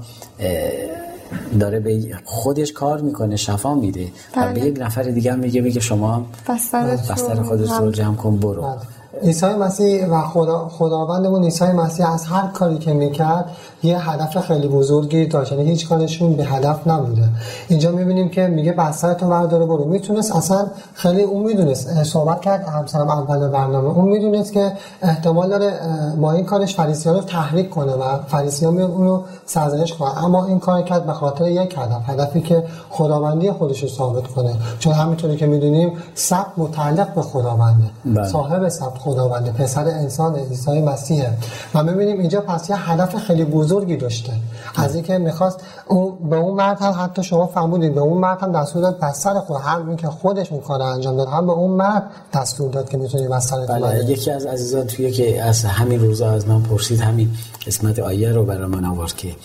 داره 1.59 1.79
به 1.79 2.17
خودش 2.23 2.73
کار 2.73 3.01
می‌کنه 3.01 3.35
شفا 3.35 3.75
میده 3.75 4.07
و 4.35 4.47
به 4.47 4.59
بله. 4.59 4.65
یک 4.65 4.77
نفر 4.81 5.03
دیگه 5.03 5.35
میگه 5.35 5.61
میگه 5.61 5.79
شما 5.79 6.25
بستر 6.49 7.43
خودت 7.43 7.71
رو 7.71 7.91
جمع 7.91 8.15
کن 8.15 8.37
برو 8.37 8.61
بله. 8.61 8.96
عیسی 9.21 9.45
مسیح 9.45 10.05
و 10.05 10.21
خدا 10.21 10.69
خداوندمون 10.69 11.43
عیسی 11.43 11.65
مسیح 11.65 12.13
از 12.13 12.25
هر 12.25 12.47
کاری 12.47 12.77
که 12.77 12.93
می‌کرد 12.93 13.45
یه 13.83 14.09
هدف 14.09 14.37
خیلی 14.37 14.67
بزرگی 14.67 15.25
داشت. 15.25 15.51
یعنی 15.51 15.63
هیچ 15.63 15.89
کارشون 15.89 16.33
به 16.33 16.45
هدف 16.45 16.87
نبوده. 16.87 17.29
اینجا 17.67 17.91
می‌بینیم 17.91 18.29
که 18.29 18.47
میگه 18.47 18.75
تو 19.19 19.27
برداره 19.27 19.65
برو. 19.65 19.85
می‌تونست 19.85 20.35
اصلا 20.35 20.67
خیلی 20.93 21.21
اون 21.21 21.43
می‌دونست. 21.43 22.03
صحبت 22.03 22.41
کرد 22.41 22.67
همسرم 22.67 23.09
اول 23.09 23.47
برنامه. 23.47 23.89
اون 23.89 24.09
می‌دونست 24.09 24.53
که 24.53 24.71
احتمال 25.01 25.49
داره 25.49 25.73
با 26.21 26.31
این 26.31 26.45
کارش 26.45 26.75
فریسیان 26.75 27.15
رو 27.15 27.21
تحریک 27.21 27.69
کنه 27.69 27.93
و 27.93 28.17
فریسیان 28.27 28.73
میان 28.73 28.91
اونو 28.91 29.21
سرزنش 29.45 29.93
کنه 29.93 30.23
اما 30.23 30.45
این 30.45 30.59
کار 30.59 30.81
کرد 30.81 31.05
به 31.05 31.13
خاطر 31.13 31.47
یک 31.47 31.75
هدف 31.77 32.09
هدفی 32.09 32.41
که 32.41 32.63
خداوندی 32.89 33.51
خودش 33.51 33.83
رو 33.83 33.89
ثابت 33.89 34.27
کنه. 34.27 34.55
چون 34.79 34.93
همینطوری 34.93 35.35
که 35.37 35.47
می‌دونیم 35.47 35.93
سب 36.15 36.45
متعلق 36.57 37.13
به 37.13 37.21
خداونده. 37.21 37.83
بله. 38.05 38.27
صاحب 38.27 38.69
سب 38.69 38.93
خداونده 39.07 39.51
پسر 39.51 39.87
انسان 39.87 40.35
عیسی 40.35 40.81
مسیحه 40.81 41.37
و 41.73 41.83
می‌بینیم 41.83 42.19
اینجا 42.19 42.41
پس 42.41 42.69
یه 42.69 42.89
هدف 42.91 43.15
خیلی 43.15 43.45
بزرگی 43.45 43.97
داشته. 43.97 44.33
از 44.75 44.95
اینکه 44.95 45.17
می‌خواست 45.17 45.59
اون 45.87 46.29
به 46.29 46.35
اون 46.35 46.53
مرد 46.55 46.81
هم 46.81 46.95
حتی 47.03 47.23
شما 47.23 47.47
فهمودید 47.47 47.95
به 47.95 48.01
اون 48.01 48.17
مرد 48.17 48.41
هم 48.41 48.51
دستور 48.51 48.81
داد 48.81 48.99
بستر 48.99 49.33
خود 49.39 49.57
هم 49.61 49.87
این 49.87 49.97
که 49.97 50.07
خودش 50.07 50.51
اون 50.51 50.61
کار 50.61 50.81
انجام 50.81 51.17
داد 51.17 51.27
هم 51.27 51.45
به 51.45 51.51
اون 51.51 51.71
مرد 51.71 52.03
دستور 52.33 52.71
داد 52.71 52.89
که 52.89 52.97
می‌تونی 52.97 53.27
بستر 53.27 53.65
بله 53.65 54.05
یکی 54.05 54.31
از 54.31 54.45
عزیزان 54.45 54.87
توی 54.87 55.11
که 55.11 55.43
از 55.43 55.65
همین 55.65 55.99
روزا 55.99 56.31
از 56.31 56.47
من 56.47 56.61
پرسید 56.63 56.99
همین 56.99 57.29
قسمت 57.67 57.99
آیه 57.99 58.31
رو 58.31 58.45
برای 58.45 58.67
من 58.67 58.85
آورد 58.85 59.13
که 59.15 59.35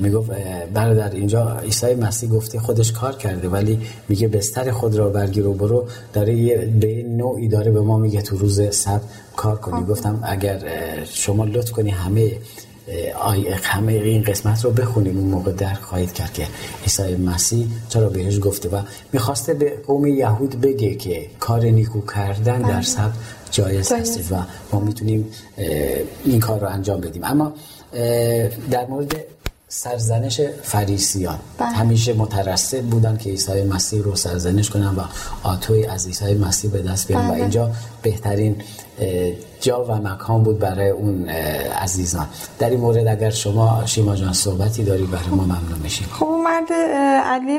می‌گفت 0.00 0.30
برادر 0.74 1.10
اینجا 1.10 1.58
عیسی 1.58 1.94
مسیح 1.94 2.30
گفته 2.30 2.60
خودش 2.60 2.92
کار 2.92 3.16
کرده 3.16 3.48
ولی 3.48 3.80
میگه 4.08 4.28
بستر 4.28 4.70
خود 4.70 4.94
را 4.94 5.08
برگیر 5.08 5.46
و 5.46 5.52
برو. 5.52 5.86
داره 6.12 6.34
یه 6.34 6.56
به 6.80 7.02
نوعی 7.02 7.48
داره 7.48 7.70
به 7.70 7.80
ما 7.80 7.98
میگه 7.98 8.22
تو 8.22 8.36
روز 8.36 8.60
صد 8.60 9.00
کار 9.36 9.56
کنی. 9.56 9.80
خب. 9.80 9.88
گفتم 9.88 10.20
اگر 10.22 10.58
شما 11.04 11.44
لطف 11.44 11.70
کنی 11.70 11.90
همه 11.90 12.32
همه 13.62 13.92
این 13.92 14.22
قسمت 14.22 14.64
رو 14.64 14.70
بخونیم 14.70 15.18
اون 15.18 15.28
موقع 15.28 15.52
درک 15.52 15.78
خواهید 15.78 16.12
کرد 16.12 16.32
که 16.32 16.46
عیسی 16.82 17.16
مسیح 17.16 17.66
چرا 17.88 18.08
بهش 18.08 18.40
گفته. 18.42 18.68
و 18.68 18.80
می‌خواسته 19.12 19.54
به 19.54 19.72
قوم 19.86 20.06
یهود 20.06 20.60
بگه 20.60 20.94
که 20.94 21.26
کار 21.40 21.64
نیکو 21.64 22.00
کردن 22.14 22.62
در 22.62 22.72
بله. 22.72 22.82
سب 22.82 23.10
جایز 23.50 23.92
هست 23.92 24.32
و 24.32 24.36
ما 24.72 24.80
می‌تونیم 24.80 25.26
این 26.24 26.40
کار 26.40 26.60
رو 26.60 26.68
انجام 26.68 27.00
بدیم. 27.00 27.24
اما 27.24 27.52
در 28.70 28.86
مورد 28.88 29.14
سرزنش 29.68 30.40
فریسیان 30.62 31.38
بله. 31.58 31.68
همیشه 31.68 32.12
مترصد 32.12 32.82
بودن 32.82 33.16
که 33.16 33.30
عیسی 33.30 33.62
مسیح 33.62 34.02
رو 34.02 34.16
سرزنش 34.16 34.70
کنن 34.70 34.94
و 34.96 35.00
آتوی 35.42 35.86
از 35.86 36.06
عیسی 36.06 36.34
مسیح 36.34 36.70
به 36.70 36.82
دست 36.82 37.08
بیارن 37.08 37.26
و 37.28 37.30
بله. 37.30 37.40
اینجا 37.40 37.70
بهترین 38.02 38.62
جا 39.60 39.84
و 39.84 39.94
مکان 39.94 40.42
بود 40.42 40.58
برای 40.58 40.88
اون 40.88 41.28
عزیزان 41.28 42.26
در 42.58 42.70
این 42.70 42.80
مورد 42.80 43.06
اگر 43.06 43.30
شما 43.30 43.82
شیما 43.86 44.16
جان 44.16 44.32
صحبتی 44.32 44.84
داری 44.84 45.04
برای 45.04 45.28
ما 45.28 45.44
ممنون 45.44 45.78
میشیم 45.82 46.08
خب 46.12 46.26
مرد 46.44 46.72
علی 47.24 47.58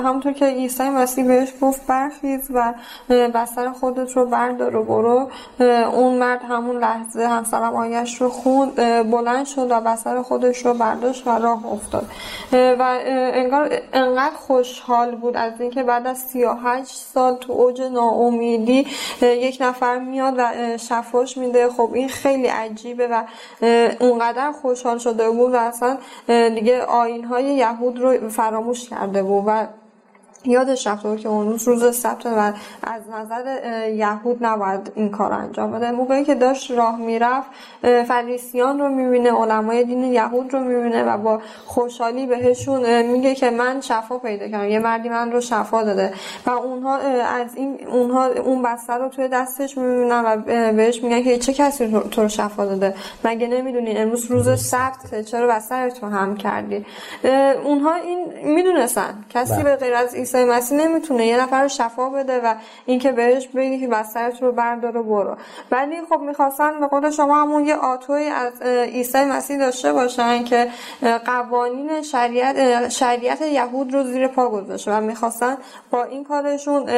همونطور 0.00 0.32
که 0.32 0.46
عیسی 0.46 0.88
مسیح 0.88 1.26
بهش 1.26 1.52
گفت 1.60 1.86
برخیز 1.86 2.50
و 2.54 2.74
بستر 3.08 3.70
خودت 3.70 4.12
رو 4.12 4.26
بردار 4.26 4.76
و 4.76 4.84
برو. 4.84 5.30
اون 5.92 6.14
مرد 6.18 6.40
همون 6.48 6.78
لحظه 6.78 7.26
همسرم 7.26 7.74
آیش 7.74 8.20
رو 8.20 8.28
خوند 8.28 8.74
بلند 9.10 9.46
شد 9.46 9.70
و 9.70 9.80
بستر 9.80 10.22
خودش 10.22 10.66
رو 10.66 10.74
برداشت 10.74 11.26
و 11.26 11.30
راه 11.30 11.66
افتاد. 11.72 12.06
و 12.52 12.98
انگار 13.12 13.68
انقدر 13.92 14.34
خوشحال 14.34 15.16
بود 15.16 15.36
از 15.36 15.60
اینکه 15.60 15.82
بعد 15.82 16.06
از 16.06 16.18
38 16.18 16.94
سال 16.94 17.36
تو 17.36 17.52
اوج 17.52 17.82
ناامیدی 17.82 18.86
یک 19.22 19.58
نفر 19.60 19.98
میاد 19.98 20.34
و 20.36 20.52
شفاش 20.76 21.36
میده. 21.36 21.68
خب 21.68 21.90
این 21.94 22.08
خیلی 22.08 22.46
عجیبه 22.46 23.08
و 23.08 23.22
اونقدر 24.00 24.52
خوشحال 24.52 24.98
شده 24.98 25.30
بود 25.30 25.54
و 25.54 25.56
اصلا 25.56 25.98
دیگه 26.26 26.82
آین 26.82 27.24
های 27.24 27.44
یهود 27.44 27.98
رو 27.98 28.28
فراموش 28.28 28.88
کرده 28.88 29.22
بود 29.22 29.44
و 29.46 29.66
یادش 30.44 30.86
رفته 30.86 31.16
که 31.16 31.28
اون 31.28 31.48
روز 31.48 31.68
روز 31.68 31.96
سبت 31.96 32.26
و 32.26 32.52
از 32.82 33.02
نظر 33.12 33.58
یهود 33.88 34.38
نباید 34.40 34.92
این 34.94 35.10
کار 35.10 35.32
انجام 35.32 35.72
بده. 35.72 35.90
موقعی 35.90 36.24
که 36.24 36.34
داشت 36.34 36.70
راه 36.70 36.98
می‌رفت 36.98 37.48
فریسیان 38.08 38.78
رو 38.78 38.88
می‌بینه 38.88 39.32
علمای 39.32 39.84
دین 39.84 40.04
یهود 40.04 40.52
رو 40.52 40.60
می‌بینه 40.60 41.02
و 41.02 41.18
با 41.18 41.40
خوشحالی 41.66 42.26
بهشون 42.26 43.02
میگه 43.02 43.34
که 43.34 43.50
من 43.50 43.80
شفا 43.80 44.18
پیدا 44.18 44.48
کردم 44.48 44.68
یه 44.68 44.78
مردی 44.78 45.08
من 45.08 45.32
رو 45.32 45.40
شفا 45.40 45.82
داده. 45.82 46.12
و 46.46 46.50
اونها 46.50 46.96
از 46.96 47.56
این 47.56 47.88
اونها 47.88 48.26
اون 48.26 48.62
بستر 48.62 48.98
رو 48.98 49.08
توی 49.08 49.28
دستش 49.28 49.78
می‌بینن 49.78 50.22
و 50.24 50.36
بهش 50.72 51.02
میگن 51.02 51.22
که 51.22 51.38
چه 51.38 51.52
کسی 51.52 52.00
تو 52.10 52.22
رو 52.22 52.28
شفا 52.28 52.64
داده؟ 52.64 52.94
مگه 53.24 53.46
نمی‌دونی؟ 53.46 53.96
امروز 53.96 54.30
روز 54.30 54.60
سبت 54.60 55.20
چرا 55.20 55.46
بستر 55.46 55.90
تو 55.90 56.06
هم 56.06 56.36
کردی؟ 56.36 56.86
اونها 57.64 57.94
این 57.94 58.26
می‌دونستن. 58.44 59.24
کسی 59.30 59.54
بله. 59.54 59.62
به 59.62 59.76
غیر 59.76 59.94
از 59.94 60.14
عیسی 60.34 60.44
مسیح 60.44 60.78
نمی‌تونه 60.78 61.26
یه 61.26 61.42
نفر 61.42 61.62
رو 61.62 61.68
شفا 61.68 62.10
بده 62.10 62.40
و 62.44 62.54
اینکه 62.86 63.12
بهش 63.12 63.48
بگی 63.48 63.80
که 63.80 63.88
بسترت 63.88 64.42
رو 64.42 64.52
بردار 64.52 64.96
و 64.96 65.02
برو. 65.02 65.36
ولی 65.70 65.94
خب 66.10 66.20
می‌خواستن 66.20 66.80
به 66.80 66.86
قول 66.86 67.10
شما 67.10 67.42
همون 67.42 67.66
یه 67.66 67.74
آتوی 67.74 68.24
از 68.24 68.62
عیسی 68.62 69.24
مسیح 69.24 69.58
داشته 69.58 69.92
باشن 69.92 70.44
که 70.44 70.68
قوانین 71.26 72.02
شریعت 72.02 72.88
شریعت 72.88 73.42
یهود 73.42 73.94
رو 73.94 74.04
زیر 74.04 74.28
پا 74.28 74.48
گذاشته 74.48 74.92
و 74.92 75.00
می‌خواستن 75.00 75.56
با 75.90 76.04
این 76.04 76.24
کارشون 76.24 76.88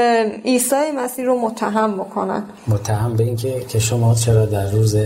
عیسی 0.45 0.91
مسیح 0.97 1.25
رو 1.25 1.41
متهم 1.41 1.95
بکنن. 1.95 2.45
متهم 2.69 3.17
به 3.17 3.25
اینکه 3.25 3.61
که 3.61 3.79
شما 3.79 4.15
چرا 4.15 4.47
در 4.47 4.71
روز 4.71 4.97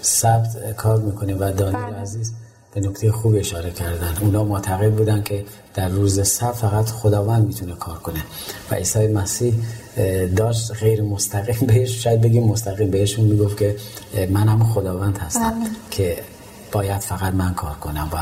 سبت 0.00 0.76
کار 0.76 0.96
می‌کنید 0.96 1.40
و 1.40 1.50
دانیل 1.50 1.76
بله. 1.76 2.00
عزیز؟ 2.00 2.32
به 2.76 2.88
نکته 2.88 3.12
خوب 3.12 3.34
اشاره 3.34 3.70
کردن 3.70 4.16
اونا 4.20 4.44
معتقد 4.44 4.92
بودن 4.92 5.22
که 5.22 5.44
در 5.74 5.88
روز 5.88 6.28
سب 6.28 6.52
فقط 6.52 6.90
خداوند 6.90 7.46
می‌تونه 7.46 7.72
کار 7.72 7.98
کنه 7.98 8.22
و 8.70 8.74
عیسی 8.74 9.06
مسیح 9.06 9.54
داشت 10.36 10.72
غیر 10.72 11.02
مستقیم 11.02 11.66
بهش 11.66 12.04
شاید 12.04 12.20
بگیم 12.20 12.44
مستقیم 12.44 12.90
بهشون 12.90 13.24
می‌گفت 13.24 13.56
که 13.56 13.76
من 14.30 14.48
هم 14.48 14.64
خداوند 14.64 15.18
هستم. 15.18 15.54
که 15.90 16.16
باید 16.72 17.00
فقط 17.00 17.34
من 17.34 17.54
کار 17.54 17.74
کنم 17.74 18.08
و 18.12 18.16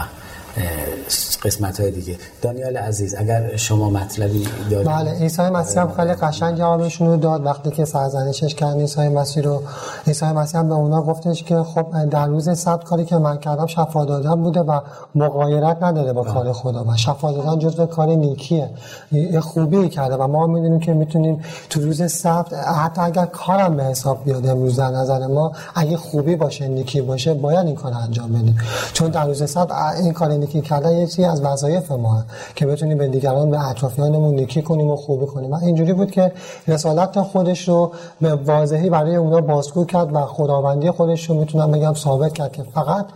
قسمت 1.42 1.80
های 1.80 1.90
دیگه. 1.90 2.16
دانیال 2.42 2.76
عزیز 2.76 3.14
اگر 3.18 3.56
شما 3.56 3.90
مطلبی 3.90 4.48
دارید. 4.70 4.88
بله 4.88 5.10
عیسی 5.10 5.42
مسیح 5.42 5.82
هم 5.82 5.92
خیلی 5.92 6.12
قشنگ 6.12 6.58
جوابشون 6.58 7.06
رو 7.06 7.16
داد. 7.16 7.46
وقتی 7.46 7.70
که 7.70 7.84
سرزنشش 7.84 8.54
کرد 8.54 8.76
عیسی 8.76 9.08
مسیح 9.08 9.42
رو 9.42 9.62
عیسی 10.06 10.26
مسیح 10.26 10.60
هم 10.60 10.68
به 10.68 10.74
اونا 10.74 11.02
گفتش 11.02 11.44
که 11.44 11.56
خب 11.56 12.08
در 12.10 12.26
روز 12.26 12.58
سبت 12.58 12.84
کاری 12.84 13.04
که 13.04 13.16
من 13.16 13.38
کردم 13.38 13.66
شفا 13.66 14.04
دادن 14.04 14.34
بوده 14.34 14.60
و 14.60 14.80
مغایرت 15.14 15.82
نداره 15.82 16.12
با 16.12 16.22
کار 16.22 16.52
خدا. 16.52 16.84
و 16.84 16.96
شفا 16.96 17.32
دادن 17.32 17.58
جزء 17.58 17.86
کار 17.86 18.08
نیکیه. 18.08 18.70
یه 19.12 19.40
خوبی 19.40 19.88
کرده 19.88 20.16
و 20.16 20.26
ما 20.26 20.46
می‌دونیم 20.46 20.80
که 20.80 20.92
می‌تونیم 20.92 21.44
تو 21.70 21.80
روز 21.80 22.12
سبت 22.12 22.52
حتی 22.52 23.00
اگر 23.00 23.26
کارم 23.26 23.76
به 23.76 23.84
حساب 23.84 24.24
بیاد 24.24 24.46
امروز 24.46 24.76
در 24.76 24.90
نظر 24.90 25.26
ما 25.26 25.52
اگه 25.74 25.96
خوبی 25.96 26.36
باشه 26.36 26.68
نیکی 26.68 27.00
باشه 27.00 27.34
باید 27.34 27.66
این 27.66 27.76
کار 27.76 27.92
انجام 27.94 28.32
بدیم. 28.32 28.58
چون 28.92 29.10
در 29.10 29.26
روز 29.26 29.50
سبت 29.50 29.72
این 29.72 30.12
کار 30.12 30.30
نیکی 30.44 30.60
کردن 30.60 30.92
یه 31.18 31.28
از 31.28 31.44
وظایف 31.44 31.92
ما 31.92 32.24
که 32.54 32.66
بتونیم 32.66 32.98
به 32.98 33.08
دیگران 33.08 33.50
به 33.50 33.68
اطرافیانمون 33.68 34.34
نیکی 34.34 34.62
کنیم 34.62 34.90
و 34.90 34.96
خوبی 34.96 35.26
کنیم. 35.26 35.50
و 35.50 35.58
اینجوری 35.62 35.92
بود 35.92 36.10
که 36.10 36.32
رسالت 36.68 37.20
خودش 37.20 37.68
رو 37.68 37.92
به 38.20 38.34
واضحی 38.34 38.90
برای 38.90 39.16
اونا 39.16 39.40
بازگو 39.40 39.84
کرد 39.84 40.14
و 40.14 40.20
خداوندی 40.20 40.90
خودش 40.90 41.30
رو 41.30 41.34
می‌تونم 41.34 41.70
بگم 41.70 41.94
ثابت 41.94 42.32
کرد 42.32 42.52
که 42.52 42.62
فقط 42.62 43.06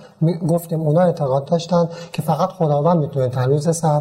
گفتیم 0.49 0.81
اونا 0.81 1.01
اعتقاد 1.01 1.45
داشتن 1.45 1.89
که 2.13 2.23
فقط 2.23 2.49
خداوند 2.49 2.99
می‌تونه 2.99 3.29
در 3.29 3.49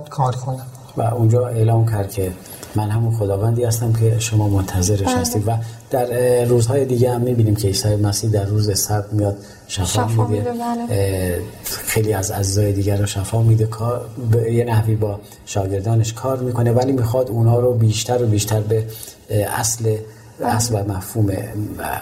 کار 0.10 0.36
کنه. 0.36 0.62
و 0.98 1.02
اونجا 1.02 1.48
اعلام 1.48 1.86
کرد 1.86 2.12
که 2.12 2.32
من 2.78 2.90
همون 2.90 3.16
خداوندی 3.16 3.64
هستم 3.64 3.94
که 3.94 4.20
شما 4.20 4.50
منتظرش 4.50 5.02
بله. 5.02 5.18
هستید 5.18 5.48
و 5.48 5.52
در 5.90 6.46
روزهای 6.46 6.86
دیگه 6.86 7.12
هم 7.12 7.22
می‌بینیم 7.22 7.56
که 7.56 7.68
عیسی 7.68 7.96
مسیح 7.96 8.30
در 8.30 8.46
روز 8.46 8.80
سبت 8.80 9.14
میاد 9.14 9.38
شفا, 9.68 10.28
میده, 10.28 10.52
بله. 10.52 11.42
خیلی 11.64 12.14
از 12.14 12.32
عزیزای 12.32 12.74
دیگر 12.74 12.98
رو 12.98 13.06
شفا 13.06 13.42
میده 13.42 13.66
کار 13.66 14.06
یه 14.52 14.66
نحوی 14.66 14.96
با 14.96 15.20
شاگردانش 15.46 16.14
کار 16.14 16.40
می‌کنه 16.40 16.72
ولی 16.72 16.92
می‌خواد 16.92 17.30
اونا 17.30 17.60
رو 17.60 17.74
بیشتر 17.74 18.24
و 18.24 18.26
بیشتر 18.26 18.60
به 18.60 18.86
اصل 19.30 19.98
اصل 20.44 20.76
و 20.76 20.94
مفهوم 20.94 21.34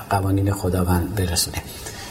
قوانین 0.09 0.51
خداوند 0.51 1.15
برسونه 1.15 1.57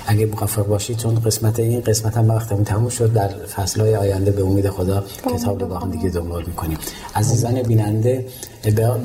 اگه 0.06 0.26
موفق 0.26 0.66
باشید 0.66 0.96
چون 0.96 1.14
قسمت 1.14 1.60
این 1.60 1.80
قسمت 1.80 2.16
هم 2.16 2.28
وقتمون 2.28 2.64
تموم 2.64 2.88
شد 2.88 3.12
در 3.12 3.28
فصلهای 3.28 3.96
آینده 3.96 4.30
به 4.30 4.42
امید 4.42 4.70
خدا 4.70 5.04
کتاب 5.34 5.60
رو 5.60 5.66
با 5.66 5.78
هم 5.78 5.90
دیگه 5.90 6.08
دنبال 6.08 6.44
می‌کنیم. 6.46 6.78
عزیزان 7.14 7.62
بیننده 7.62 8.26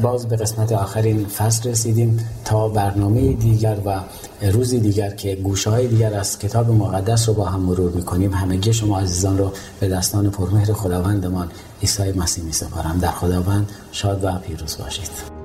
باز 0.01 0.27
به 0.27 0.35
قسمت 0.35 0.71
آخرین 0.71 1.25
فصل 1.25 1.69
رسیدیم 1.69 2.19
تا 2.45 2.69
برنامه 2.69 3.33
دیگر 3.33 3.77
و 3.85 3.99
روزی 4.51 4.79
دیگر 4.79 5.09
که 5.09 5.35
گوشه 5.35 5.69
های 5.69 5.87
دیگر 5.87 6.13
از 6.13 6.39
کتاب 6.39 6.69
مقدس 6.71 7.29
رو 7.29 7.35
با 7.35 7.45
هم 7.45 7.59
مرور 7.59 7.91
می‌کنیم. 7.91 8.33
همگی 8.33 8.73
شما 8.73 8.99
عزیزان 8.99 9.37
رو 9.37 9.51
به 9.79 9.87
دستان 9.87 10.29
پرمهر 10.29 10.73
خداوندمان 10.73 11.47
عیسی 11.81 12.11
مسیح 12.11 12.43
می 12.43 12.53
سپارم 12.53 12.99
در 13.01 13.11
خداوند 13.11 13.69
شاد 13.91 14.23
و 14.23 14.31
پیروز 14.31 14.77
باشید. 14.77 15.38